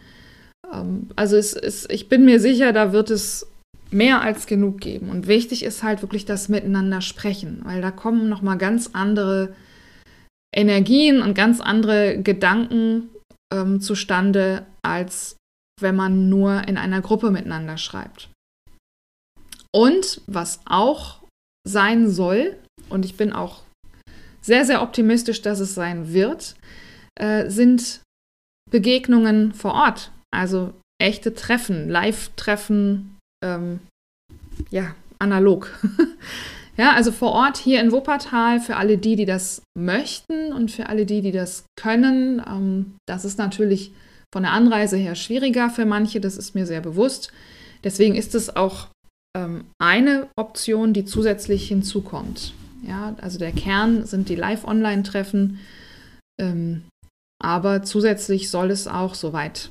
Ähm, 0.71 1.09
also 1.15 1.35
es, 1.35 1.53
es, 1.53 1.89
ich 1.89 2.09
bin 2.09 2.25
mir 2.25 2.39
sicher, 2.39 2.71
da 2.71 2.93
wird 2.93 3.09
es 3.09 3.47
mehr 3.91 4.21
als 4.21 4.47
genug 4.47 4.79
geben. 4.79 5.09
Und 5.09 5.27
wichtig 5.27 5.63
ist 5.63 5.83
halt 5.83 6.01
wirklich 6.01 6.25
das 6.25 6.49
Miteinander 6.49 7.01
sprechen, 7.01 7.61
weil 7.63 7.81
da 7.81 7.91
kommen 7.91 8.29
nochmal 8.29 8.57
ganz 8.57 8.91
andere 8.93 9.53
Energien 10.53 11.21
und 11.21 11.33
ganz 11.33 11.59
andere 11.61 12.21
Gedanken 12.21 13.09
ähm, 13.53 13.81
zustande, 13.81 14.65
als 14.81 15.37
wenn 15.81 15.95
man 15.95 16.29
nur 16.29 16.67
in 16.67 16.77
einer 16.77 17.01
Gruppe 17.01 17.31
miteinander 17.31 17.77
schreibt. 17.77 18.29
Und 19.75 20.21
was 20.27 20.61
auch 20.65 21.19
sein 21.67 22.09
soll 22.09 22.57
und 22.89 23.05
ich 23.05 23.17
bin 23.17 23.33
auch 23.33 23.63
sehr, 24.41 24.65
sehr 24.65 24.81
optimistisch, 24.81 25.41
dass 25.41 25.59
es 25.59 25.73
sein 25.73 26.13
wird, 26.13 26.55
äh, 27.15 27.49
sind 27.49 28.01
Begegnungen 28.69 29.53
vor 29.53 29.73
Ort. 29.73 30.11
Also 30.31 30.73
echte 31.01 31.33
Treffen, 31.33 31.89
Live-Treffen, 31.89 33.17
ähm, 33.43 33.79
ja, 34.69 34.95
analog. 35.19 35.71
ja, 36.77 36.93
also 36.93 37.11
vor 37.11 37.31
Ort 37.31 37.57
hier 37.57 37.79
in 37.79 37.91
Wuppertal 37.91 38.59
für 38.59 38.77
alle 38.77 38.97
die, 38.97 39.15
die 39.15 39.25
das 39.25 39.61
möchten 39.77 40.51
und 40.53 40.71
für 40.71 40.89
alle 40.89 41.05
die, 41.05 41.21
die 41.21 41.31
das 41.31 41.65
können. 41.75 42.41
Ähm, 42.47 42.95
das 43.07 43.25
ist 43.25 43.37
natürlich 43.37 43.91
von 44.33 44.43
der 44.43 44.53
Anreise 44.53 44.97
her 44.97 45.15
schwieriger 45.15 45.69
für 45.69 45.85
manche, 45.85 46.19
das 46.19 46.37
ist 46.37 46.55
mir 46.55 46.65
sehr 46.65 46.81
bewusst. 46.81 47.31
Deswegen 47.83 48.15
ist 48.15 48.33
es 48.33 48.55
auch 48.55 48.87
ähm, 49.37 49.65
eine 49.79 50.27
Option, 50.35 50.93
die 50.93 51.05
zusätzlich 51.05 51.67
hinzukommt. 51.67 52.53
Ja, 52.87 53.15
also 53.21 53.37
der 53.37 53.51
Kern 53.51 54.05
sind 54.05 54.29
die 54.29 54.35
Live-Online-Treffen, 54.35 55.59
ähm, 56.41 56.83
aber 57.41 57.83
zusätzlich 57.83 58.49
soll 58.49 58.71
es 58.71 58.87
auch, 58.87 59.15
soweit 59.15 59.69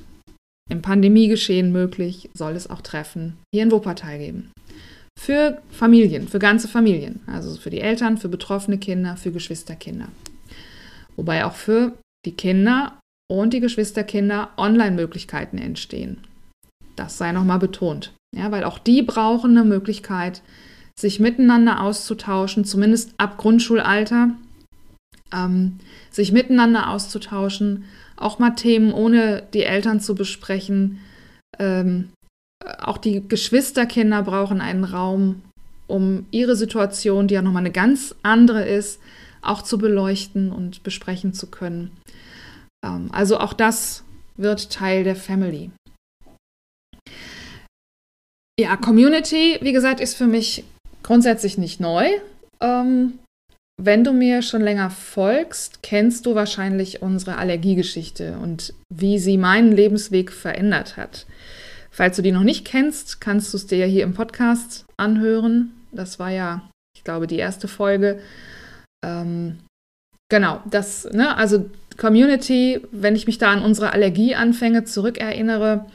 im 0.69 0.81
Pandemiegeschehen 0.81 1.71
möglich, 1.71 2.29
soll 2.33 2.53
es 2.53 2.69
auch 2.69 2.81
Treffen 2.81 3.37
hier 3.53 3.63
in 3.63 3.71
Wuppertal 3.71 4.17
geben. 4.17 4.51
Für 5.19 5.61
Familien, 5.69 6.27
für 6.27 6.39
ganze 6.39 6.67
Familien, 6.67 7.21
also 7.27 7.55
für 7.55 7.69
die 7.69 7.81
Eltern, 7.81 8.17
für 8.17 8.29
betroffene 8.29 8.77
Kinder, 8.77 9.15
für 9.15 9.31
Geschwisterkinder. 9.31 10.09
Wobei 11.15 11.45
auch 11.45 11.53
für 11.53 11.93
die 12.25 12.33
Kinder 12.33 12.99
und 13.31 13.53
die 13.53 13.59
Geschwisterkinder 13.59 14.49
Online-Möglichkeiten 14.57 15.57
entstehen. 15.57 16.19
Das 16.95 17.17
sei 17.17 17.31
nochmal 17.31 17.59
betont. 17.59 18.13
Ja, 18.35 18.51
weil 18.51 18.63
auch 18.63 18.79
die 18.79 19.01
brauchen 19.01 19.51
eine 19.51 19.63
Möglichkeit, 19.63 20.41
sich 20.99 21.19
miteinander 21.19 21.81
auszutauschen, 21.81 22.65
zumindest 22.65 23.13
ab 23.17 23.37
Grundschulalter, 23.37 24.31
ähm, 25.33 25.79
sich 26.11 26.31
miteinander 26.31 26.89
auszutauschen, 26.89 27.85
auch 28.15 28.39
mal 28.39 28.51
Themen 28.51 28.93
ohne 28.93 29.43
die 29.53 29.63
Eltern 29.63 29.99
zu 29.99 30.15
besprechen. 30.15 30.99
Ähm, 31.59 32.09
auch 32.79 32.97
die 32.97 33.27
Geschwisterkinder 33.27 34.23
brauchen 34.23 34.61
einen 34.61 34.83
Raum, 34.83 35.41
um 35.87 36.25
ihre 36.31 36.55
Situation, 36.55 37.27
die 37.27 37.35
ja 37.35 37.41
nochmal 37.41 37.61
eine 37.61 37.71
ganz 37.71 38.15
andere 38.23 38.65
ist, 38.65 38.99
auch 39.41 39.61
zu 39.61 39.77
beleuchten 39.77 40.51
und 40.51 40.83
besprechen 40.83 41.33
zu 41.33 41.47
können. 41.47 41.91
Ähm, 42.85 43.09
also 43.11 43.39
auch 43.39 43.53
das 43.53 44.03
wird 44.37 44.71
Teil 44.71 45.03
der 45.03 45.15
Family. 45.15 45.71
Ja, 48.59 48.77
Community, 48.77 49.57
wie 49.61 49.73
gesagt, 49.73 49.99
ist 49.99 50.15
für 50.15 50.27
mich 50.27 50.63
grundsätzlich 51.01 51.57
nicht 51.57 51.79
neu. 51.79 52.07
Ähm, 52.61 53.19
wenn 53.81 54.03
du 54.03 54.13
mir 54.13 54.43
schon 54.43 54.61
länger 54.61 54.91
folgst, 54.91 55.81
kennst 55.81 56.25
du 56.25 56.35
wahrscheinlich 56.35 57.01
unsere 57.01 57.37
Allergiegeschichte 57.37 58.37
und 58.37 58.73
wie 58.93 59.17
sie 59.17 59.37
meinen 59.37 59.71
Lebensweg 59.71 60.31
verändert 60.31 60.95
hat. 60.95 61.25
Falls 61.93 62.15
du 62.15 62.23
die 62.23 62.31
noch 62.31 62.43
nicht 62.43 62.65
kennst, 62.65 63.21
kannst 63.21 63.53
du 63.53 63.57
es 63.57 63.67
dir 63.67 63.77
ja 63.77 63.85
hier 63.85 64.03
im 64.03 64.15
Podcast 64.15 64.85
anhören. 64.97 65.71
Das 65.91 66.17
war 66.17 66.31
ja, 66.31 66.67
ich 66.97 67.03
glaube, 67.03 67.27
die 67.27 67.37
erste 67.37 67.67
Folge. 67.67 68.19
Ähm, 69.05 69.59
genau, 70.27 70.63
das, 70.65 71.05
ne, 71.11 71.37
also 71.37 71.69
Community, 71.97 72.81
wenn 72.91 73.15
ich 73.15 73.27
mich 73.27 73.37
da 73.37 73.51
an 73.51 73.61
unsere 73.61 73.93
Allergieanfänge 73.93 74.85
zurückerinnere, 74.85 75.85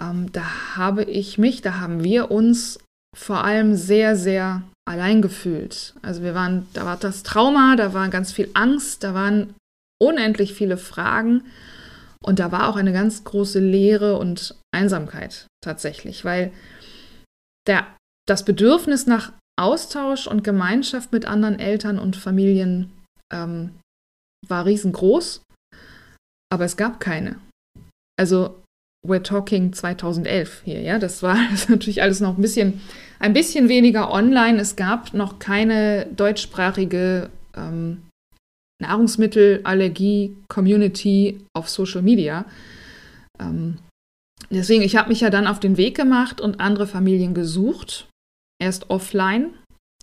ähm, 0.00 0.30
da 0.30 0.76
habe 0.76 1.02
ich 1.02 1.38
mich, 1.38 1.60
da 1.60 1.80
haben 1.80 2.04
wir 2.04 2.30
uns 2.30 2.78
vor 3.16 3.42
allem 3.42 3.74
sehr, 3.74 4.14
sehr 4.14 4.62
allein 4.88 5.22
gefühlt. 5.22 5.94
Also 6.02 6.22
wir 6.22 6.36
waren, 6.36 6.68
da 6.72 6.84
war 6.84 6.98
das 6.98 7.24
Trauma, 7.24 7.74
da 7.74 7.92
war 7.94 8.08
ganz 8.10 8.30
viel 8.30 8.48
Angst, 8.54 9.02
da 9.02 9.12
waren 9.12 9.54
unendlich 10.00 10.54
viele 10.54 10.76
Fragen 10.76 11.42
und 12.22 12.38
da 12.38 12.52
war 12.52 12.68
auch 12.68 12.76
eine 12.76 12.92
ganz 12.92 13.24
große 13.24 13.60
Leere 13.60 14.18
und 14.18 14.54
Einsamkeit 14.74 15.46
tatsächlich, 15.62 16.24
weil 16.24 16.52
der, 17.66 17.86
das 18.26 18.44
Bedürfnis 18.44 19.06
nach 19.06 19.32
Austausch 19.58 20.26
und 20.26 20.44
Gemeinschaft 20.44 21.12
mit 21.12 21.24
anderen 21.24 21.58
Eltern 21.58 21.98
und 21.98 22.16
Familien 22.16 22.92
ähm, 23.32 23.78
war 24.46 24.66
riesengroß, 24.66 25.42
aber 26.52 26.64
es 26.64 26.76
gab 26.76 27.00
keine. 27.00 27.40
Also 28.18 28.62
we're 29.06 29.22
talking 29.22 29.72
2011 29.72 30.62
hier, 30.64 30.80
ja. 30.80 30.98
Das 30.98 31.22
war 31.22 31.36
das 31.50 31.68
natürlich 31.68 32.02
alles 32.02 32.20
noch 32.20 32.36
ein 32.36 32.42
bisschen, 32.42 32.80
ein 33.18 33.32
bisschen 33.32 33.68
weniger 33.68 34.10
online. 34.10 34.60
Es 34.60 34.76
gab 34.76 35.14
noch 35.14 35.38
keine 35.38 36.06
deutschsprachige 36.06 37.30
ähm, 37.54 38.02
Nahrungsmittelallergie-Community 38.80 41.40
auf 41.54 41.68
Social 41.68 42.02
Media. 42.02 42.46
Ähm, 43.38 43.78
deswegen, 44.50 44.82
ich 44.82 44.96
habe 44.96 45.08
mich 45.08 45.20
ja 45.20 45.30
dann 45.30 45.46
auf 45.46 45.60
den 45.60 45.76
Weg 45.76 45.96
gemacht 45.96 46.40
und 46.40 46.60
andere 46.60 46.86
Familien 46.86 47.34
gesucht. 47.34 48.08
Erst 48.60 48.90
offline 48.90 49.54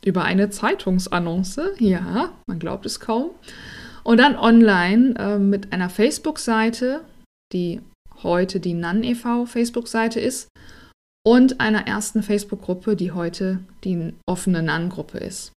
über 0.05 0.23
eine 0.23 0.49
Zeitungsannonce, 0.49 1.73
ja, 1.79 2.33
man 2.47 2.59
glaubt 2.59 2.85
es 2.85 2.99
kaum. 2.99 3.31
Und 4.03 4.17
dann 4.17 4.35
online 4.35 5.15
äh, 5.17 5.39
mit 5.39 5.71
einer 5.71 5.89
Facebook-Seite, 5.89 7.05
die 7.53 7.81
heute 8.21 8.59
die 8.59 8.73
NAN 8.73 9.03
e.V. 9.03 9.45
Facebook-Seite 9.45 10.19
ist 10.19 10.49
und 11.25 11.61
einer 11.61 11.87
ersten 11.87 12.21
Facebook-Gruppe, 12.21 12.95
die 12.95 13.11
heute 13.11 13.59
die 13.83 14.13
offene 14.27 14.61
NAN-Gruppe 14.61 15.19
ist. 15.19 15.53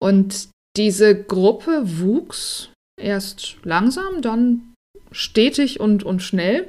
Und 0.00 0.50
diese 0.78 1.20
Gruppe 1.20 1.82
wuchs 1.84 2.70
erst 3.00 3.56
langsam, 3.64 4.22
dann 4.22 4.74
stetig 5.12 5.80
und, 5.80 6.04
und 6.04 6.22
schnell. 6.22 6.68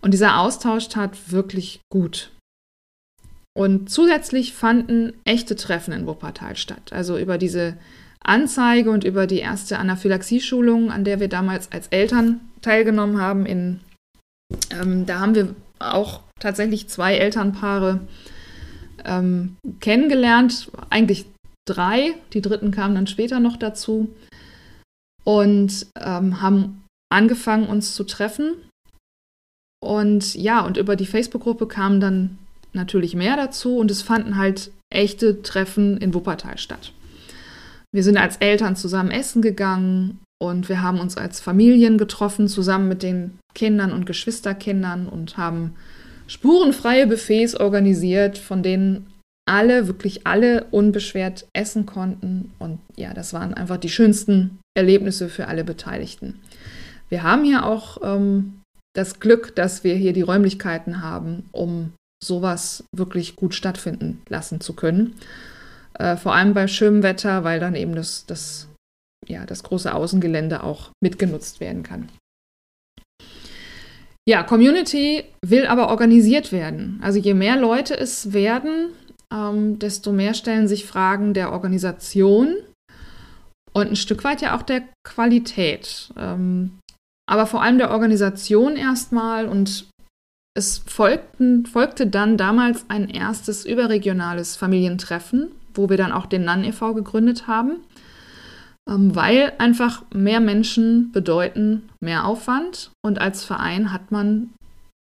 Und 0.00 0.12
dieser 0.12 0.38
Austausch 0.38 0.88
tat 0.88 1.30
wirklich 1.30 1.80
gut. 1.92 2.30
Und 3.54 3.90
zusätzlich 3.90 4.54
fanden 4.54 5.12
echte 5.24 5.56
Treffen 5.56 5.92
in 5.92 6.06
Wuppertal 6.06 6.56
statt. 6.56 6.92
Also 6.92 7.18
über 7.18 7.36
diese 7.36 7.76
Anzeige 8.24 8.90
und 8.90 9.04
über 9.04 9.26
die 9.26 9.40
erste 9.40 9.78
Anaphylaxie-Schulung, 9.78 10.90
an 10.90 11.04
der 11.04 11.20
wir 11.20 11.28
damals 11.28 11.70
als 11.72 11.88
Eltern 11.88 12.40
teilgenommen 12.62 13.20
haben 13.20 13.44
in 13.44 13.80
ähm, 14.70 15.06
da 15.06 15.20
haben 15.20 15.34
wir 15.34 15.54
auch 15.78 16.20
tatsächlich 16.40 16.88
zwei 16.88 17.16
Elternpaare 17.16 18.00
ähm, 19.04 19.56
kennengelernt, 19.80 20.70
eigentlich 20.90 21.26
drei, 21.72 22.14
die 22.32 22.42
dritten 22.42 22.70
kamen 22.70 22.94
dann 22.94 23.06
später 23.06 23.40
noch 23.40 23.56
dazu 23.56 24.08
und 25.24 25.86
ähm, 25.98 26.40
haben 26.40 26.84
angefangen, 27.12 27.66
uns 27.66 27.94
zu 27.94 28.04
treffen. 28.04 28.54
Und 29.82 30.34
ja, 30.34 30.64
und 30.64 30.76
über 30.76 30.96
die 30.96 31.06
Facebook-Gruppe 31.06 31.66
kamen 31.66 32.00
dann 32.00 32.38
natürlich 32.72 33.14
mehr 33.14 33.36
dazu 33.36 33.78
und 33.78 33.90
es 33.90 34.02
fanden 34.02 34.36
halt 34.36 34.70
echte 34.92 35.42
Treffen 35.42 35.96
in 35.98 36.14
Wuppertal 36.14 36.58
statt. 36.58 36.92
Wir 37.92 38.04
sind 38.04 38.16
als 38.16 38.36
Eltern 38.36 38.76
zusammen 38.76 39.10
essen 39.10 39.42
gegangen 39.42 40.20
und 40.40 40.68
wir 40.68 40.82
haben 40.82 41.00
uns 41.00 41.16
als 41.16 41.40
Familien 41.40 41.98
getroffen, 41.98 42.46
zusammen 42.46 42.88
mit 42.88 43.02
den 43.02 43.38
Kindern 43.54 43.92
und 43.92 44.06
Geschwisterkindern 44.06 45.08
und 45.08 45.36
haben 45.36 45.74
spurenfreie 46.28 47.06
Buffets 47.06 47.56
organisiert, 47.56 48.38
von 48.38 48.62
denen 48.62 49.06
alle, 49.50 49.88
wirklich 49.88 50.26
alle 50.26 50.64
unbeschwert 50.70 51.46
essen 51.52 51.84
konnten. 51.84 52.52
Und 52.58 52.78
ja, 52.96 53.12
das 53.12 53.32
waren 53.32 53.52
einfach 53.52 53.76
die 53.76 53.88
schönsten 53.88 54.60
Erlebnisse 54.76 55.28
für 55.28 55.48
alle 55.48 55.64
Beteiligten. 55.64 56.40
Wir 57.08 57.24
haben 57.24 57.44
hier 57.44 57.66
auch 57.66 57.98
ähm, 58.02 58.60
das 58.94 59.18
Glück, 59.18 59.56
dass 59.56 59.82
wir 59.82 59.94
hier 59.96 60.12
die 60.12 60.22
Räumlichkeiten 60.22 61.02
haben, 61.02 61.48
um 61.50 61.92
sowas 62.22 62.84
wirklich 62.94 63.34
gut 63.34 63.54
stattfinden 63.54 64.22
lassen 64.28 64.60
zu 64.60 64.74
können. 64.74 65.14
Äh, 65.94 66.16
vor 66.16 66.34
allem 66.34 66.54
bei 66.54 66.68
schönem 66.68 67.02
Wetter, 67.02 67.42
weil 67.42 67.58
dann 67.58 67.74
eben 67.74 67.96
das, 67.96 68.26
das 68.26 68.68
ja, 69.26 69.46
das 69.46 69.64
große 69.64 69.92
Außengelände 69.92 70.62
auch 70.62 70.90
mitgenutzt 71.02 71.60
werden 71.60 71.82
kann. 71.82 72.08
Ja, 74.28 74.44
Community 74.44 75.24
will 75.44 75.66
aber 75.66 75.88
organisiert 75.88 76.52
werden. 76.52 77.00
Also 77.02 77.18
je 77.18 77.34
mehr 77.34 77.56
Leute 77.56 77.98
es 77.98 78.32
werden, 78.32 78.90
ähm, 79.32 79.78
desto 79.78 80.12
mehr 80.12 80.34
stellen 80.34 80.68
sich 80.68 80.86
Fragen 80.86 81.34
der 81.34 81.52
Organisation 81.52 82.54
und 83.72 83.88
ein 83.88 83.96
Stück 83.96 84.24
weit 84.24 84.42
ja 84.42 84.56
auch 84.56 84.62
der 84.62 84.82
Qualität. 85.04 86.12
Ähm, 86.16 86.78
aber 87.28 87.46
vor 87.46 87.62
allem 87.62 87.78
der 87.78 87.90
Organisation 87.90 88.76
erstmal 88.76 89.46
und 89.46 89.88
es 90.56 90.78
folgten, 90.78 91.64
folgte 91.66 92.08
dann 92.08 92.36
damals 92.36 92.86
ein 92.88 93.08
erstes 93.08 93.64
überregionales 93.64 94.56
Familientreffen, 94.56 95.52
wo 95.74 95.88
wir 95.88 95.96
dann 95.96 96.10
auch 96.10 96.26
den 96.26 96.44
NAN 96.44 96.64
e.V. 96.64 96.94
gegründet 96.94 97.46
haben. 97.46 97.84
Ähm, 98.88 99.14
weil 99.14 99.52
einfach 99.58 100.02
mehr 100.12 100.40
Menschen 100.40 101.12
bedeuten 101.12 101.88
mehr 102.00 102.24
Aufwand 102.24 102.90
und 103.04 103.20
als 103.20 103.44
Verein 103.44 103.92
hat 103.92 104.10
man 104.10 104.50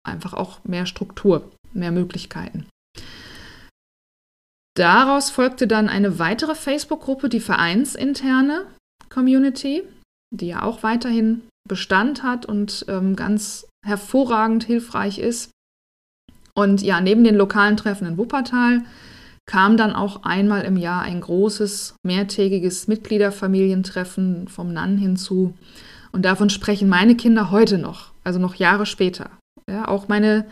einfach 0.06 0.34
auch 0.34 0.62
mehr 0.64 0.84
Struktur, 0.84 1.50
mehr 1.72 1.92
Möglichkeiten. 1.92 2.66
Daraus 4.80 5.28
folgte 5.28 5.66
dann 5.66 5.90
eine 5.90 6.18
weitere 6.18 6.54
Facebook-Gruppe, 6.54 7.28
die 7.28 7.40
vereinsinterne 7.40 8.64
Community, 9.10 9.82
die 10.34 10.46
ja 10.46 10.62
auch 10.62 10.82
weiterhin 10.82 11.42
Bestand 11.68 12.22
hat 12.22 12.46
und 12.46 12.86
ähm, 12.88 13.14
ganz 13.14 13.66
hervorragend 13.86 14.64
hilfreich 14.64 15.18
ist. 15.18 15.50
Und 16.54 16.80
ja, 16.80 17.02
neben 17.02 17.24
den 17.24 17.34
lokalen 17.34 17.76
Treffen 17.76 18.06
in 18.06 18.16
Wuppertal 18.16 18.80
kam 19.44 19.76
dann 19.76 19.92
auch 19.92 20.22
einmal 20.22 20.62
im 20.62 20.78
Jahr 20.78 21.02
ein 21.02 21.20
großes, 21.20 21.96
mehrtägiges 22.02 22.88
Mitgliederfamilientreffen 22.88 24.48
vom 24.48 24.72
NAN 24.72 24.96
hinzu. 24.96 25.52
Und 26.10 26.24
davon 26.24 26.48
sprechen 26.48 26.88
meine 26.88 27.16
Kinder 27.16 27.50
heute 27.50 27.76
noch, 27.76 28.12
also 28.24 28.38
noch 28.38 28.54
Jahre 28.54 28.86
später. 28.86 29.28
Ja, 29.70 29.88
auch 29.88 30.08
meine 30.08 30.46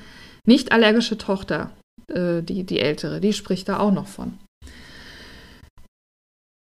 nicht 0.44 0.70
allergische 0.70 1.16
Tochter, 1.16 1.70
äh, 2.08 2.42
die, 2.42 2.64
die 2.64 2.80
ältere, 2.80 3.20
die 3.20 3.32
spricht 3.32 3.68
da 3.68 3.78
auch 3.78 3.92
noch 3.92 4.06
von. 4.06 4.38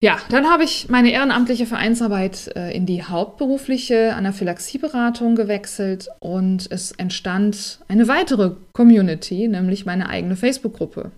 Ja, 0.04 0.18
dann 0.28 0.50
habe 0.50 0.64
ich 0.64 0.90
meine 0.90 1.12
ehrenamtliche 1.12 1.64
Vereinsarbeit 1.64 2.54
äh, 2.56 2.76
in 2.76 2.84
die 2.84 3.04
hauptberufliche 3.04 4.14
Anaphylaxieberatung 4.14 5.34
gewechselt 5.34 6.08
und 6.20 6.70
es 6.70 6.92
entstand 6.92 7.80
eine 7.88 8.06
weitere 8.06 8.52
Community, 8.74 9.48
nämlich 9.48 9.86
meine 9.86 10.10
eigene 10.10 10.36
Facebook-Gruppe. 10.36 11.10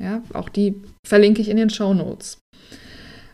Ja, 0.00 0.22
auch 0.32 0.48
die 0.48 0.80
verlinke 1.04 1.42
ich 1.42 1.48
in 1.48 1.56
den 1.56 1.70
Show 1.70 1.92
Notes. 1.92 2.38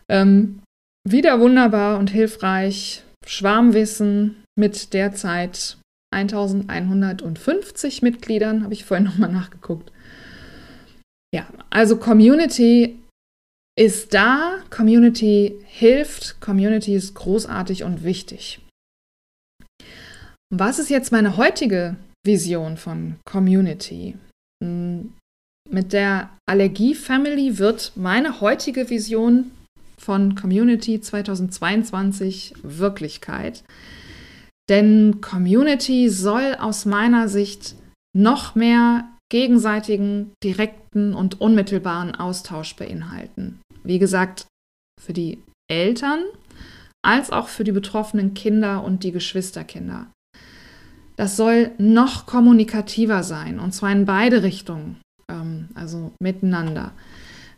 Ähm, 0.09 0.63
wieder 1.07 1.39
wunderbar 1.39 1.99
und 1.99 2.09
hilfreich. 2.09 3.03
Schwarmwissen 3.25 4.43
mit 4.57 4.93
derzeit 4.93 5.77
1150 6.11 8.01
Mitgliedern, 8.01 8.63
habe 8.63 8.73
ich 8.73 8.83
vorhin 8.83 9.05
nochmal 9.05 9.31
nachgeguckt. 9.31 9.91
Ja, 11.33 11.47
also 11.69 11.97
Community 11.97 12.99
ist 13.77 14.13
da, 14.13 14.63
Community 14.69 15.59
hilft, 15.65 16.41
Community 16.41 16.95
ist 16.95 17.13
großartig 17.13 17.83
und 17.83 18.03
wichtig. 18.03 18.59
Was 20.53 20.79
ist 20.79 20.89
jetzt 20.89 21.11
meine 21.11 21.37
heutige 21.37 21.97
Vision 22.25 22.77
von 22.77 23.17
Community? 23.25 24.17
Hm, 24.63 25.13
mit 25.69 25.93
der 25.93 26.29
Allergie 26.49 26.95
Family 26.95 27.57
wird 27.57 27.91
meine 27.95 28.39
heutige 28.39 28.89
Vision 28.89 29.51
von 29.99 30.35
Community 30.35 31.01
2022 31.01 32.53
Wirklichkeit. 32.63 33.63
Denn 34.69 35.21
Community 35.21 36.09
soll 36.09 36.55
aus 36.59 36.85
meiner 36.85 37.27
Sicht 37.27 37.75
noch 38.15 38.55
mehr 38.55 39.09
gegenseitigen, 39.29 40.31
direkten 40.43 41.13
und 41.13 41.41
unmittelbaren 41.41 42.15
Austausch 42.15 42.75
beinhalten. 42.75 43.59
Wie 43.83 43.99
gesagt, 43.99 44.47
für 45.01 45.13
die 45.13 45.43
Eltern 45.69 46.23
als 47.05 47.31
auch 47.31 47.47
für 47.47 47.63
die 47.63 47.71
betroffenen 47.71 48.33
Kinder 48.33 48.83
und 48.83 49.03
die 49.03 49.11
Geschwisterkinder. 49.11 50.07
Das 51.15 51.35
soll 51.35 51.71
noch 51.77 52.25
kommunikativer 52.25 53.23
sein, 53.23 53.59
und 53.59 53.73
zwar 53.73 53.91
in 53.91 54.05
beide 54.05 54.43
Richtungen, 54.43 54.97
ähm, 55.29 55.69
also 55.73 56.11
miteinander. 56.21 56.93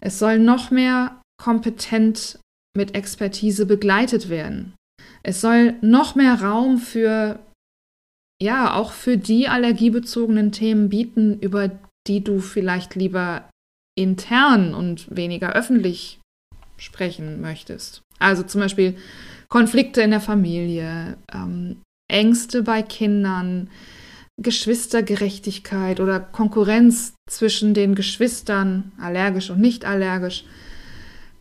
Es 0.01 0.17
soll 0.19 0.39
noch 0.39 0.71
mehr 0.71 1.21
kompetent 1.41 2.39
mit 2.75 2.95
Expertise 2.95 3.65
begleitet 3.65 4.29
werden. 4.29 4.75
Es 5.23 5.41
soll 5.41 5.75
noch 5.81 6.15
mehr 6.15 6.41
Raum 6.41 6.77
für, 6.77 7.39
ja, 8.41 8.73
auch 8.73 8.91
für 8.91 9.17
die 9.17 9.47
allergiebezogenen 9.47 10.51
Themen 10.51 10.89
bieten, 10.89 11.39
über 11.39 11.71
die 12.07 12.23
du 12.23 12.39
vielleicht 12.39 12.95
lieber 12.95 13.49
intern 13.97 14.73
und 14.73 15.13
weniger 15.15 15.53
öffentlich 15.53 16.19
sprechen 16.77 17.41
möchtest. 17.41 18.01
Also 18.19 18.43
zum 18.43 18.61
Beispiel 18.61 18.95
Konflikte 19.49 20.01
in 20.01 20.11
der 20.11 20.21
Familie, 20.21 21.17
ähm, 21.33 21.81
Ängste 22.09 22.63
bei 22.63 22.81
Kindern, 22.81 23.69
Geschwistergerechtigkeit 24.41 25.99
oder 25.99 26.19
Konkurrenz 26.19 27.13
zwischen 27.29 27.73
den 27.73 27.93
Geschwistern, 27.93 28.93
allergisch 28.97 29.49
und 29.49 29.59
nicht 29.59 29.85
allergisch, 29.85 30.45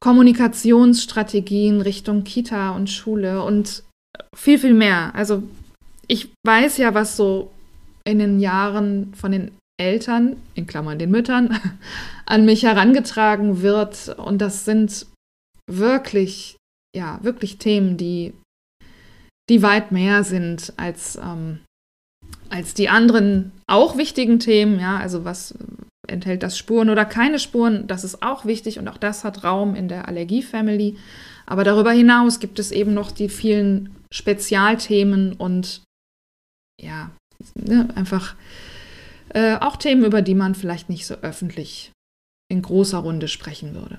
Kommunikationsstrategien 0.01 1.81
Richtung 1.81 2.25
Kita 2.25 2.71
und 2.71 2.91
Schule 2.91 3.43
und 3.43 3.85
viel, 4.35 4.59
viel 4.59 4.75
mehr. 4.75 5.15
Also 5.15 5.43
ich 6.09 6.33
weiß 6.47 6.79
ja, 6.79 6.95
was 6.95 7.17
so 7.17 7.53
in 8.05 8.19
den 8.19 8.41
Jahren 8.41 9.15
von 9.15 9.31
den 9.31 9.53
Eltern, 9.79 10.37
in 10.55 10.67
Klammern 10.67 10.99
den 10.99 11.11
Müttern, 11.11 11.61
an 12.27 12.45
mich 12.45 12.65
herangetragen 12.65 13.63
wird. 13.63 14.09
Und 14.19 14.39
das 14.39 14.65
sind 14.65 15.07
wirklich, 15.71 16.57
ja, 16.97 17.21
wirklich 17.23 17.59
Themen, 17.59 17.97
die, 17.97 18.33
die 19.49 19.63
weit 19.63 19.93
mehr 19.93 20.25
sind 20.25 20.73
als, 20.77 21.17
ähm, 21.17 21.61
als 22.49 22.75
die 22.75 22.89
anderen 22.89 23.53
auch 23.67 23.97
wichtigen 23.97 24.41
Themen. 24.41 24.81
Ja, 24.81 24.97
also 24.97 25.25
was 25.25 25.55
enthält 26.09 26.43
das 26.43 26.57
Spuren 26.57 26.89
oder 26.89 27.05
keine 27.05 27.39
Spuren? 27.39 27.87
Das 27.87 28.03
ist 28.03 28.23
auch 28.23 28.47
wichtig 28.47 28.79
und 28.79 28.89
auch 28.89 28.97
das 28.97 29.25
hat 29.25 29.45
Raum 29.45 29.75
in 29.75 29.89
der 29.89 30.09
Allergie-Family. 30.09 30.97
Aber 31.47 31.65
darüber 31.65 31.93
hinaus 31.93 32.41
gibt 32.41 32.59
es 32.59 32.73
eben 32.73 32.95
noch 32.95 33.11
die 33.11 33.29
vielen 33.29 33.95
Spezialthemen 34.13 35.35
und 35.35 35.83
ja, 36.81 37.11
ne, 37.55 37.89
einfach 37.95 38.35
äh, 39.31 39.57
auch 39.57 39.77
Themen, 39.77 40.05
über 40.05 40.23
die 40.23 40.35
man 40.35 40.55
vielleicht 40.55 40.89
nicht 40.89 41.07
so 41.07 41.15
öffentlich 41.15 41.93
in 42.51 42.63
großer 42.63 42.99
Runde 42.99 43.29
sprechen 43.29 43.75
würde. 43.75 43.99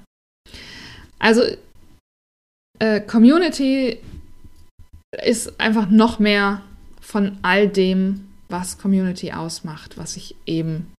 Also 1.20 1.44
äh, 2.80 3.02
Community 3.02 4.00
ist 5.24 5.60
einfach 5.60 5.90
noch 5.90 6.20
mehr 6.20 6.64
von 7.02 7.38
all 7.42 7.68
dem, 7.68 8.28
was 8.48 8.78
Community 8.78 9.32
ausmacht, 9.32 9.98
was 9.98 10.16
ich 10.16 10.36
eben 10.46 10.92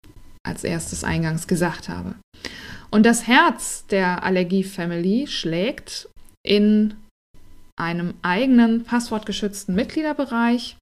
als 0.47 0.65
erstes 0.65 1.05
eingangs 1.05 1.47
gesagt 1.47 1.89
habe. 1.89 2.15
Und 2.91 3.05
das 3.07 3.27
Herz 3.27 3.87
der 3.87 4.25
Allergie-Family 4.25 5.27
schlägt 5.27 6.09
in 6.45 6.95
einem 7.79 8.15
eigenen 8.23 8.85
passwortgeschützten 8.85 9.75
Mitgliederbereich, 9.75 10.77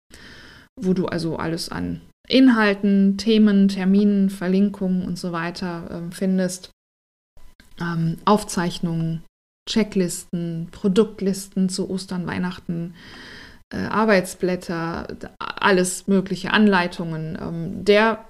wo 0.81 0.93
du 0.95 1.07
also 1.07 1.37
alles 1.37 1.69
an 1.69 2.01
Inhalten, 2.29 3.17
Themen, 3.17 3.69
Terminen, 3.69 4.29
Verlinkungen 4.29 5.07
und 5.07 5.19
so 5.19 5.33
weiter 5.33 5.91
äh, 5.91 6.15
findest. 6.15 6.71
Ähm, 7.81 8.19
Aufzeichnungen, 8.25 9.23
Checklisten, 9.69 10.69
Produktlisten 10.71 11.69
zu 11.69 11.89
Ostern, 11.89 12.27
Weihnachten, 12.27 12.95
äh, 13.73 13.79
Arbeitsblätter, 13.79 15.09
alles 15.39 16.07
mögliche, 16.07 16.53
Anleitungen. 16.53 17.39
Ähm, 17.41 17.85
der 17.85 18.25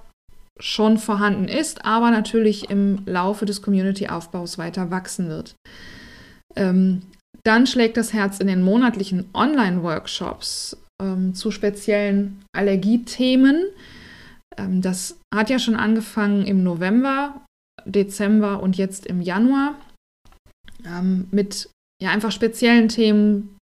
schon 0.61 0.99
vorhanden 0.99 1.47
ist, 1.47 1.85
aber 1.85 2.11
natürlich 2.11 2.71
im 2.71 3.03
Laufe 3.07 3.47
des 3.47 3.63
Community-Aufbaus 3.63 4.59
weiter 4.59 4.91
wachsen 4.91 5.29
wird. 5.29 5.55
Ähm, 6.57 7.03
dann 7.45 7.67
schlägt 7.67 7.97
das 7.97 8.13
Herz 8.13 8.41
in 8.41 8.49
den 8.49 8.63
monatlichen 8.63 9.31
Online-Workshops 9.33 10.77
ähm, 11.01 11.35
zu 11.35 11.51
speziellen 11.51 12.45
Allergiethemen. 12.53 13.65
Ähm, 14.57 14.83
das 14.83 15.19
hat 15.35 15.51
ja 15.51 15.59
schon 15.59 15.77
angefangen 15.77 16.47
im 16.47 16.63
November, 16.63 17.45
Dezember 17.85 18.63
und 18.63 18.77
jetzt 18.77 19.07
im 19.07 19.21
Januar 19.21 19.75
ähm, 20.85 21.29
mit 21.31 21.71
ja 22.03 22.11
einfach 22.11 22.33
speziellen 22.33 22.89
Themen, 22.89 23.57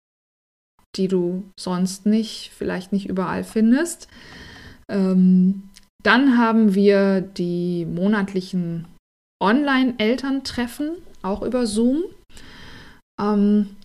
die 0.97 1.09
du 1.09 1.45
sonst 1.59 2.07
nicht, 2.07 2.53
vielleicht 2.57 2.93
nicht 2.93 3.09
überall 3.09 3.45
findest. 3.45 4.09
Ähm, 4.89 5.71
dann 6.03 6.37
haben 6.39 6.75
wir 6.75 7.21
die 7.21 7.87
monatlichen 7.87 8.87
Online-Elterntreffen, 9.43 10.97
auch 11.23 11.43
über 11.43 11.67
Zoom. 11.67 12.05
Ähm, 13.21 13.77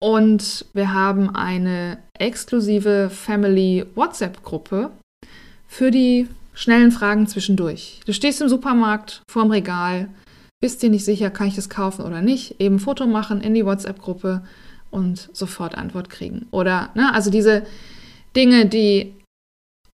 und 0.00 0.66
wir 0.74 0.92
haben 0.92 1.34
eine 1.34 1.98
exklusive 2.18 3.10
Family 3.10 3.84
WhatsApp-Gruppe 3.94 4.90
für 5.66 5.90
die 5.90 6.28
schnellen 6.54 6.92
Fragen 6.92 7.26
zwischendurch. 7.26 8.00
Du 8.06 8.12
stehst 8.12 8.40
im 8.40 8.48
Supermarkt 8.48 9.22
vorm 9.30 9.50
Regal, 9.50 10.08
bist 10.60 10.82
dir 10.82 10.90
nicht 10.90 11.04
sicher, 11.04 11.30
kann 11.30 11.46
ich 11.46 11.54
das 11.54 11.68
kaufen 11.68 12.04
oder 12.04 12.20
nicht, 12.20 12.60
eben 12.60 12.80
Foto 12.80 13.06
machen 13.06 13.40
in 13.40 13.54
die 13.54 13.64
WhatsApp-Gruppe 13.64 14.42
und 14.90 15.28
sofort 15.32 15.76
Antwort 15.76 16.10
kriegen. 16.10 16.46
Oder, 16.50 16.90
ne, 16.94 17.12
also 17.14 17.30
diese 17.30 17.64
Dinge, 18.34 18.66
die 18.66 19.14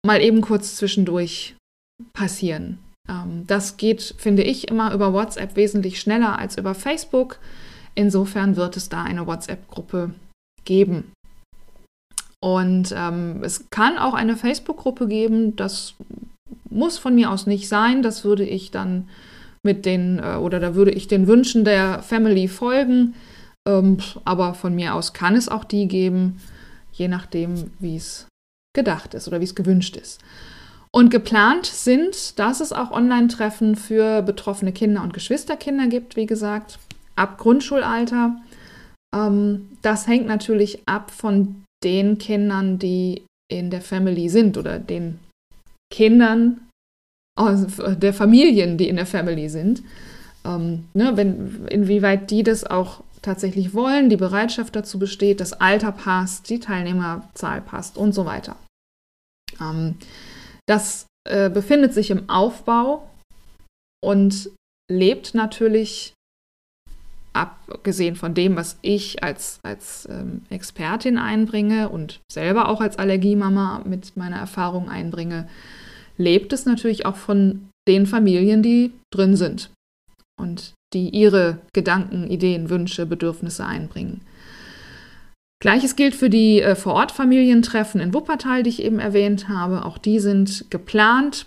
mal 0.05 0.21
eben 0.21 0.41
kurz 0.41 0.77
zwischendurch 0.77 1.55
passieren. 2.13 2.79
Ähm, 3.09 3.45
das 3.47 3.77
geht, 3.77 4.15
finde 4.19 4.43
ich, 4.43 4.69
immer 4.69 4.93
über 4.93 5.13
WhatsApp 5.13 5.57
wesentlich 5.57 6.01
schneller 6.01 6.39
als 6.39 6.59
über 6.59 6.75
Facebook. 6.75 7.39
Insofern 7.95 8.57
wird 8.57 8.77
es 8.77 8.89
da 8.89 9.03
eine 9.03 9.27
WhatsApp-Gruppe 9.27 10.15
geben. 10.65 11.13
Und 12.41 12.93
ähm, 12.97 13.41
es 13.43 13.71
kann 13.71 13.99
auch 13.99 14.15
eine 14.15 14.37
Facebook-Gruppe 14.37 15.07
geben. 15.07 15.55
Das 15.57 15.95
muss 16.71 16.99
von 16.99 17.15
mir 17.15 17.31
aus 17.31 17.47
nicht 17.47 17.69
sein. 17.69 18.03
Das 18.03 18.25
würde 18.25 18.45
ich 18.45 18.71
dann 18.71 19.09
mit 19.63 19.87
den, 19.87 20.19
äh, 20.19 20.37
oder 20.37 20.59
da 20.59 20.75
würde 20.75 20.91
ich 20.91 21.07
den 21.07 21.27
Wünschen 21.27 21.65
der 21.65 22.03
Family 22.03 22.49
folgen. 22.49 23.15
Ähm, 23.69 23.99
aber 24.25 24.55
von 24.55 24.75
mir 24.75 24.95
aus 24.95 25.13
kann 25.13 25.37
es 25.37 25.49
auch 25.49 25.65
die 25.65 25.87
geben, 25.87 26.41
je 26.93 27.09
nachdem, 27.09 27.71
wie 27.79 27.97
es 27.97 28.27
gedacht 28.75 29.15
ist 29.15 29.29
oder 29.29 29.41
wie 29.41 29.45
es 29.45 29.55
gewünscht 29.55 29.97
ist. 29.97 30.21
Und 30.91 31.11
geplant 31.11 31.67
sind, 31.67 32.39
dass 32.39 32.61
es 32.61 32.73
auch 32.73 32.91
Online-Treffen 32.91 33.77
für 33.77 34.21
betroffene 34.23 34.73
Kinder 34.73 35.03
und 35.03 35.15
Geschwisterkinder 35.15 35.87
gibt, 35.87 36.17
wie 36.17 36.27
gesagt, 36.27 36.79
ab 37.17 37.39
Grundschulalter. 37.39 38.41
Ähm, 39.15 39.69
das 39.83 40.07
hängt 40.07 40.27
natürlich 40.27 40.87
ab 40.87 41.11
von 41.11 41.65
den 41.85 42.19
Kindern, 42.19 42.79
die 42.79 43.25
in 43.51 43.71
der 43.71 43.83
Family 43.83 44.29
sind 44.29 44.57
oder 44.57 44.79
den 44.79 45.19
Kindern 45.93 46.61
der 47.39 48.13
Familien, 48.13 48.77
die 48.77 48.89
in 48.89 48.97
der 48.97 49.07
Family 49.07 49.49
sind. 49.49 49.83
Ähm, 50.45 50.85
ne, 50.93 51.17
wenn, 51.17 51.67
inwieweit 51.69 52.31
die 52.31 52.43
das 52.43 52.65
auch 52.65 53.03
tatsächlich 53.23 53.73
wollen, 53.73 54.11
die 54.11 54.17
Bereitschaft 54.17 54.77
dazu 54.77 54.99
besteht, 54.99 55.41
das 55.41 55.53
Alter 55.53 55.93
passt, 55.93 56.51
die 56.51 56.61
Teilnehmerzahl 56.61 57.63
passt 57.63 57.97
und 57.97 58.13
so 58.13 58.27
weiter. 58.27 58.57
Ähm, 59.61 59.97
das 60.67 61.07
äh, 61.29 61.49
befindet 61.49 61.95
sich 61.95 62.11
im 62.11 62.29
Aufbau 62.29 63.09
und 64.05 64.51
lebt 64.91 65.35
natürlich, 65.35 66.13
abgesehen 67.33 68.17
von 68.17 68.35
dem, 68.35 68.57
was 68.57 68.79
ich 68.83 69.23
als, 69.23 69.59
als 69.63 70.09
ähm, 70.11 70.43
Expertin 70.51 71.19
einbringe 71.19 71.89
und 71.89 72.21
selber 72.31 72.69
auch 72.69 72.81
als 72.81 72.99
Allergiemama 72.99 73.83
mit 73.85 74.17
meiner 74.17 74.37
Erfahrung 74.37 74.89
einbringe, 74.89 75.49
lebt 76.19 76.53
es 76.53 76.67
natürlich 76.67 77.07
auch 77.07 77.17
von 77.17 77.69
den 77.89 78.07
Familien, 78.07 78.63
die 78.63 78.93
drin 79.13 79.37
sind 79.37 79.71
und 80.41 80.75
die 80.95 81.09
ihre 81.09 81.59
Gedanken, 81.73 82.29
Ideen, 82.29 82.69
Wünsche, 82.69 83.07
Bedürfnisse 83.07 83.65
einbringen. 83.65 84.21
Gleiches 85.63 85.97
gilt 85.97 86.15
für 86.15 86.29
die 86.29 86.61
äh, 86.61 86.75
Vorortfamilientreffen 86.75 88.01
in 88.01 88.13
Wuppertal, 88.13 88.63
die 88.63 88.71
ich 88.71 88.83
eben 88.83 88.99
erwähnt 88.99 89.49
habe. 89.49 89.85
Auch 89.85 89.97
die 89.97 90.19
sind 90.19 90.71
geplant, 90.71 91.47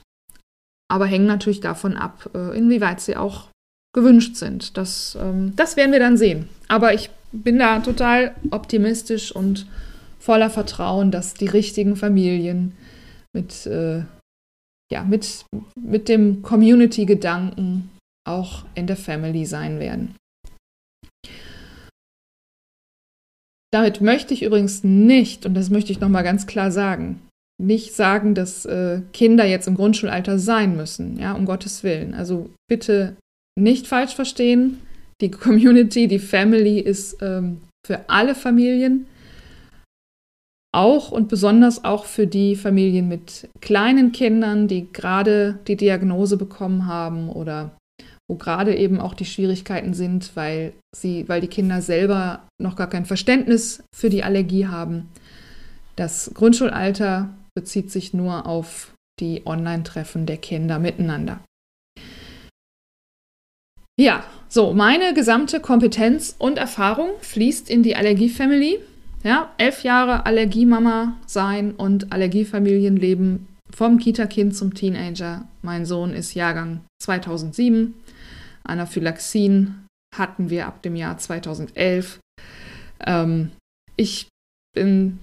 aber 0.89 1.05
hängen 1.05 1.27
natürlich 1.27 1.59
davon 1.59 1.97
ab, 1.97 2.29
äh, 2.33 2.57
inwieweit 2.57 3.01
sie 3.01 3.17
auch 3.17 3.49
gewünscht 3.95 4.35
sind. 4.35 4.77
Das, 4.77 5.17
ähm, 5.19 5.53
das 5.55 5.77
werden 5.77 5.93
wir 5.93 5.99
dann 5.99 6.17
sehen. 6.17 6.49
Aber 6.67 6.93
ich 6.93 7.09
bin 7.31 7.57
da 7.57 7.79
total 7.79 8.35
optimistisch 8.51 9.35
und 9.35 9.65
voller 10.19 10.49
Vertrauen, 10.49 11.11
dass 11.11 11.33
die 11.33 11.47
richtigen 11.47 11.95
Familien 11.95 12.73
mit, 13.33 13.65
äh, 13.65 14.03
ja, 14.91 15.03
mit, 15.03 15.45
mit 15.79 16.09
dem 16.09 16.41
Community-Gedanken 16.41 17.89
auch 18.27 18.65
in 18.75 18.85
der 18.85 18.97
Family 18.97 19.45
sein 19.45 19.79
werden. 19.79 20.15
Damit 23.71 24.01
möchte 24.01 24.33
ich 24.33 24.43
übrigens 24.43 24.83
nicht, 24.83 25.45
und 25.45 25.53
das 25.53 25.69
möchte 25.69 25.91
ich 25.91 25.99
nochmal 25.99 26.23
ganz 26.23 26.47
klar 26.47 26.71
sagen, 26.71 27.21
nicht 27.61 27.93
sagen, 27.93 28.35
dass 28.35 28.65
äh, 28.65 29.01
Kinder 29.13 29.45
jetzt 29.45 29.67
im 29.67 29.75
Grundschulalter 29.75 30.39
sein 30.39 30.75
müssen, 30.75 31.17
ja, 31.17 31.33
um 31.33 31.45
Gottes 31.45 31.83
Willen. 31.83 32.13
Also 32.13 32.49
bitte 32.69 33.15
nicht 33.57 33.87
falsch 33.87 34.15
verstehen. 34.15 34.81
Die 35.21 35.31
Community, 35.31 36.07
die 36.07 36.19
Family 36.19 36.79
ist 36.79 37.21
ähm, 37.21 37.61
für 37.85 38.09
alle 38.09 38.35
Familien, 38.35 39.07
auch 40.75 41.11
und 41.11 41.29
besonders 41.29 41.85
auch 41.85 42.03
für 42.03 42.27
die 42.27 42.57
Familien 42.57 43.07
mit 43.07 43.47
kleinen 43.61 44.11
Kindern, 44.11 44.67
die 44.67 44.91
gerade 44.91 45.57
die 45.67 45.77
Diagnose 45.77 46.35
bekommen 46.35 46.85
haben 46.85 47.29
oder 47.29 47.71
wo 48.27 48.35
gerade 48.35 48.75
eben 48.75 48.99
auch 48.99 49.13
die 49.13 49.25
Schwierigkeiten 49.25 49.93
sind, 49.93 50.35
weil 50.35 50.73
sie, 50.93 51.29
weil 51.29 51.39
die 51.39 51.47
Kinder 51.47 51.81
selber 51.81 52.41
noch 52.61 52.75
gar 52.75 52.89
kein 52.89 53.05
Verständnis 53.05 53.83
für 53.95 54.09
die 54.09 54.23
Allergie 54.23 54.67
haben. 54.67 55.07
Das 55.95 56.31
Grundschulalter 56.33 57.29
bezieht 57.53 57.89
sich 57.89 58.13
nur 58.13 58.45
auf 58.45 58.93
die 59.21 59.43
Online-Treffen 59.45 60.25
der 60.25 60.37
Kinder 60.37 60.77
miteinander. 60.79 61.39
Ja, 63.97 64.25
so, 64.49 64.73
meine 64.73 65.13
gesamte 65.13 65.61
Kompetenz 65.61 66.35
und 66.37 66.57
Erfahrung 66.57 67.11
fließt 67.21 67.69
in 67.69 67.81
die 67.81 67.95
Allergie-Family. 67.95 68.79
Ja, 69.23 69.53
elf 69.57 69.83
Jahre 69.83 70.25
Allergiemama 70.25 71.17
sein 71.25 71.71
und 71.71 72.11
Allergiefamilienleben 72.11 73.47
vom 73.73 73.97
Kita-Kind 73.97 74.55
zum 74.55 74.73
Teenager. 74.73 75.47
Mein 75.61 75.85
Sohn 75.85 76.13
ist 76.13 76.33
Jahrgang 76.33 76.81
2007. 77.01 77.93
Anaphylaxien 78.63 79.87
hatten 80.15 80.49
wir 80.49 80.67
ab 80.67 80.81
dem 80.81 80.95
Jahr 80.95 81.17
2011. 81.17 82.19
Ähm, 83.05 83.51
ich 83.95 84.27
bin 84.75 85.19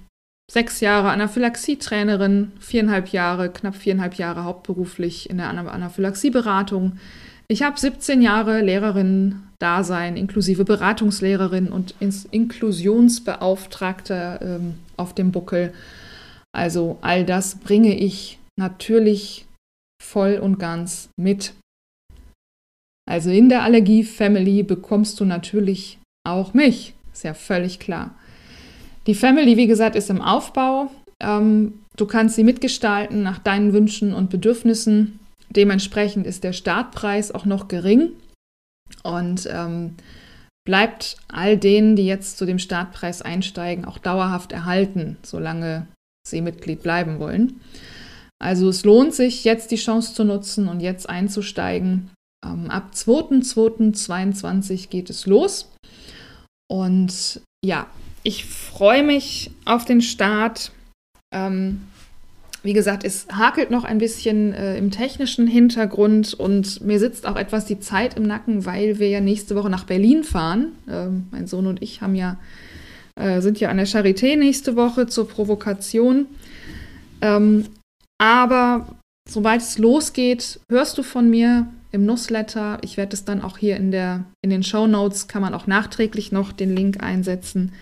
sechs 0.51 0.79
Jahre 0.81 1.11
Anaphylaxie-Trainerin, 1.11 2.53
viereinhalb 2.59 3.09
Jahre, 3.09 3.51
knapp 3.51 3.75
viereinhalb 3.75 4.15
Jahre 4.15 4.43
hauptberuflich 4.43 5.29
in 5.29 5.37
der 5.37 5.49
Anaphylaxie-Beratung. 5.49 6.99
Ich 7.47 7.61
habe 7.61 7.79
17 7.79 8.21
Jahre 8.21 8.59
Lehrerinnen-Dasein 8.61 10.17
inklusive 10.17 10.65
Beratungslehrerin 10.65 11.69
und 11.69 11.95
Inklusionsbeauftragter 11.99 14.41
ähm, 14.41 14.73
auf 14.97 15.13
dem 15.13 15.31
Buckel. 15.31 15.71
Also 16.55 16.99
all 17.01 17.25
das 17.25 17.55
bringe 17.55 17.95
ich 17.95 18.39
natürlich 18.57 19.45
voll 20.01 20.35
und 20.35 20.59
ganz 20.59 21.09
mit. 21.17 21.53
Also 23.09 23.31
in 23.31 23.49
der 23.49 23.63
Allergie-Family 23.63 24.63
bekommst 24.63 25.19
du 25.19 25.25
natürlich 25.25 25.97
auch 26.25 26.53
mich. 26.53 26.93
Ist 27.11 27.23
ja 27.23 27.33
völlig 27.33 27.79
klar. 27.79 28.15
Die 29.07 29.15
Family, 29.15 29.57
wie 29.57 29.67
gesagt, 29.67 29.95
ist 29.95 30.09
im 30.09 30.21
Aufbau. 30.21 30.89
Ähm, 31.19 31.79
du 31.97 32.05
kannst 32.05 32.35
sie 32.35 32.43
mitgestalten 32.43 33.23
nach 33.23 33.39
deinen 33.39 33.73
Wünschen 33.73 34.13
und 34.13 34.29
Bedürfnissen. 34.29 35.19
Dementsprechend 35.55 36.25
ist 36.25 36.43
der 36.43 36.53
Startpreis 36.53 37.31
auch 37.31 37.45
noch 37.45 37.67
gering 37.67 38.11
und 39.03 39.47
ähm, 39.51 39.95
bleibt 40.65 41.17
all 41.27 41.57
denen, 41.57 41.95
die 41.95 42.05
jetzt 42.05 42.37
zu 42.37 42.45
dem 42.45 42.59
Startpreis 42.59 43.21
einsteigen, 43.21 43.85
auch 43.85 43.97
dauerhaft 43.97 44.51
erhalten, 44.51 45.17
solange 45.23 45.87
sie 46.27 46.41
Mitglied 46.41 46.83
bleiben 46.83 47.19
wollen. 47.19 47.61
Also 48.41 48.69
es 48.69 48.83
lohnt 48.83 49.13
sich, 49.13 49.43
jetzt 49.43 49.71
die 49.71 49.77
Chance 49.77 50.13
zu 50.13 50.23
nutzen 50.23 50.67
und 50.67 50.81
jetzt 50.81 51.07
einzusteigen. 51.09 52.11
Ähm, 52.45 52.69
ab 52.69 52.91
2.2.22 52.93 54.89
geht 54.89 55.09
es 55.09 55.25
los. 55.25 55.71
Und 56.69 57.41
ja, 57.63 57.87
ich 58.23 58.45
freue 58.45 59.03
mich 59.03 59.51
auf 59.65 59.85
den 59.85 60.01
Start. 60.01 60.71
Ähm, 61.33 61.87
wie 62.63 62.73
gesagt, 62.73 63.03
es 63.03 63.27
hakelt 63.29 63.71
noch 63.71 63.83
ein 63.83 63.97
bisschen 63.97 64.53
äh, 64.53 64.77
im 64.77 64.89
technischen 64.89 65.47
Hintergrund 65.47 66.33
und 66.33 66.81
mir 66.81 66.97
sitzt 66.97 67.27
auch 67.27 67.35
etwas 67.35 67.65
die 67.65 67.81
Zeit 67.81 68.15
im 68.15 68.23
Nacken, 68.23 68.65
weil 68.65 68.99
wir 68.99 69.09
ja 69.09 69.19
nächste 69.19 69.55
Woche 69.55 69.69
nach 69.69 69.83
Berlin 69.83 70.23
fahren. 70.23 70.71
Ähm, 70.89 71.27
mein 71.31 71.45
Sohn 71.45 71.67
und 71.67 71.81
ich 71.81 72.01
haben 72.01 72.15
ja, 72.15 72.37
äh, 73.15 73.41
sind 73.41 73.59
ja 73.59 73.69
an 73.69 73.77
der 73.77 73.87
Charité 73.87 74.37
nächste 74.37 74.77
Woche 74.77 75.07
zur 75.07 75.27
Provokation. 75.27 76.25
Ähm, 77.21 77.65
aber 78.17 78.87
sobald 79.29 79.61
es 79.61 79.77
losgeht, 79.77 80.61
hörst 80.69 80.97
du 80.97 81.03
von 81.03 81.29
mir 81.29 81.67
im 81.91 82.05
Newsletter. 82.05 82.77
Ich 82.81 82.95
werde 82.95 83.13
es 83.13 83.25
dann 83.25 83.41
auch 83.41 83.57
hier 83.57 83.75
in, 83.75 83.91
der, 83.91 84.23
in 84.41 84.49
den 84.49 84.63
Show 84.63 84.87
Notes, 84.87 85.27
kann 85.27 85.41
man 85.41 85.53
auch 85.53 85.67
nachträglich 85.67 86.31
noch 86.31 86.53
den 86.53 86.73
Link 86.73 87.03
einsetzen. 87.03 87.73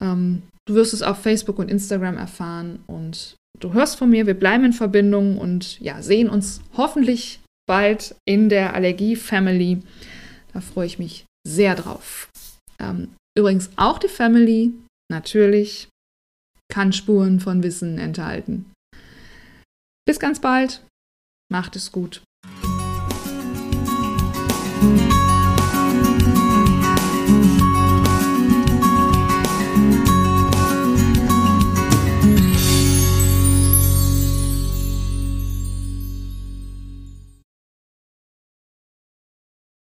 Ähm, 0.00 0.42
du 0.66 0.74
wirst 0.74 0.94
es 0.94 1.02
auf 1.02 1.18
Facebook 1.18 1.58
und 1.58 1.70
Instagram 1.70 2.16
erfahren 2.16 2.78
und 2.86 3.34
du 3.60 3.72
hörst 3.72 3.96
von 3.96 4.10
mir, 4.10 4.26
wir 4.26 4.34
bleiben 4.34 4.64
in 4.64 4.72
Verbindung 4.72 5.38
und 5.38 5.80
ja, 5.80 6.02
sehen 6.02 6.28
uns 6.28 6.60
hoffentlich 6.76 7.40
bald 7.66 8.14
in 8.26 8.48
der 8.48 8.74
Allergie-Family. 8.74 9.82
Da 10.52 10.60
freue 10.60 10.86
ich 10.86 10.98
mich 10.98 11.24
sehr 11.46 11.74
drauf. 11.74 12.28
Ähm, 12.78 13.14
übrigens 13.36 13.70
auch 13.76 13.98
die 13.98 14.08
Family, 14.08 14.72
natürlich, 15.10 15.88
kann 16.72 16.92
Spuren 16.92 17.40
von 17.40 17.62
Wissen 17.62 17.98
enthalten. 17.98 18.72
Bis 20.06 20.18
ganz 20.18 20.40
bald, 20.40 20.84
macht 21.50 21.76
es 21.76 21.92
gut. 21.92 22.22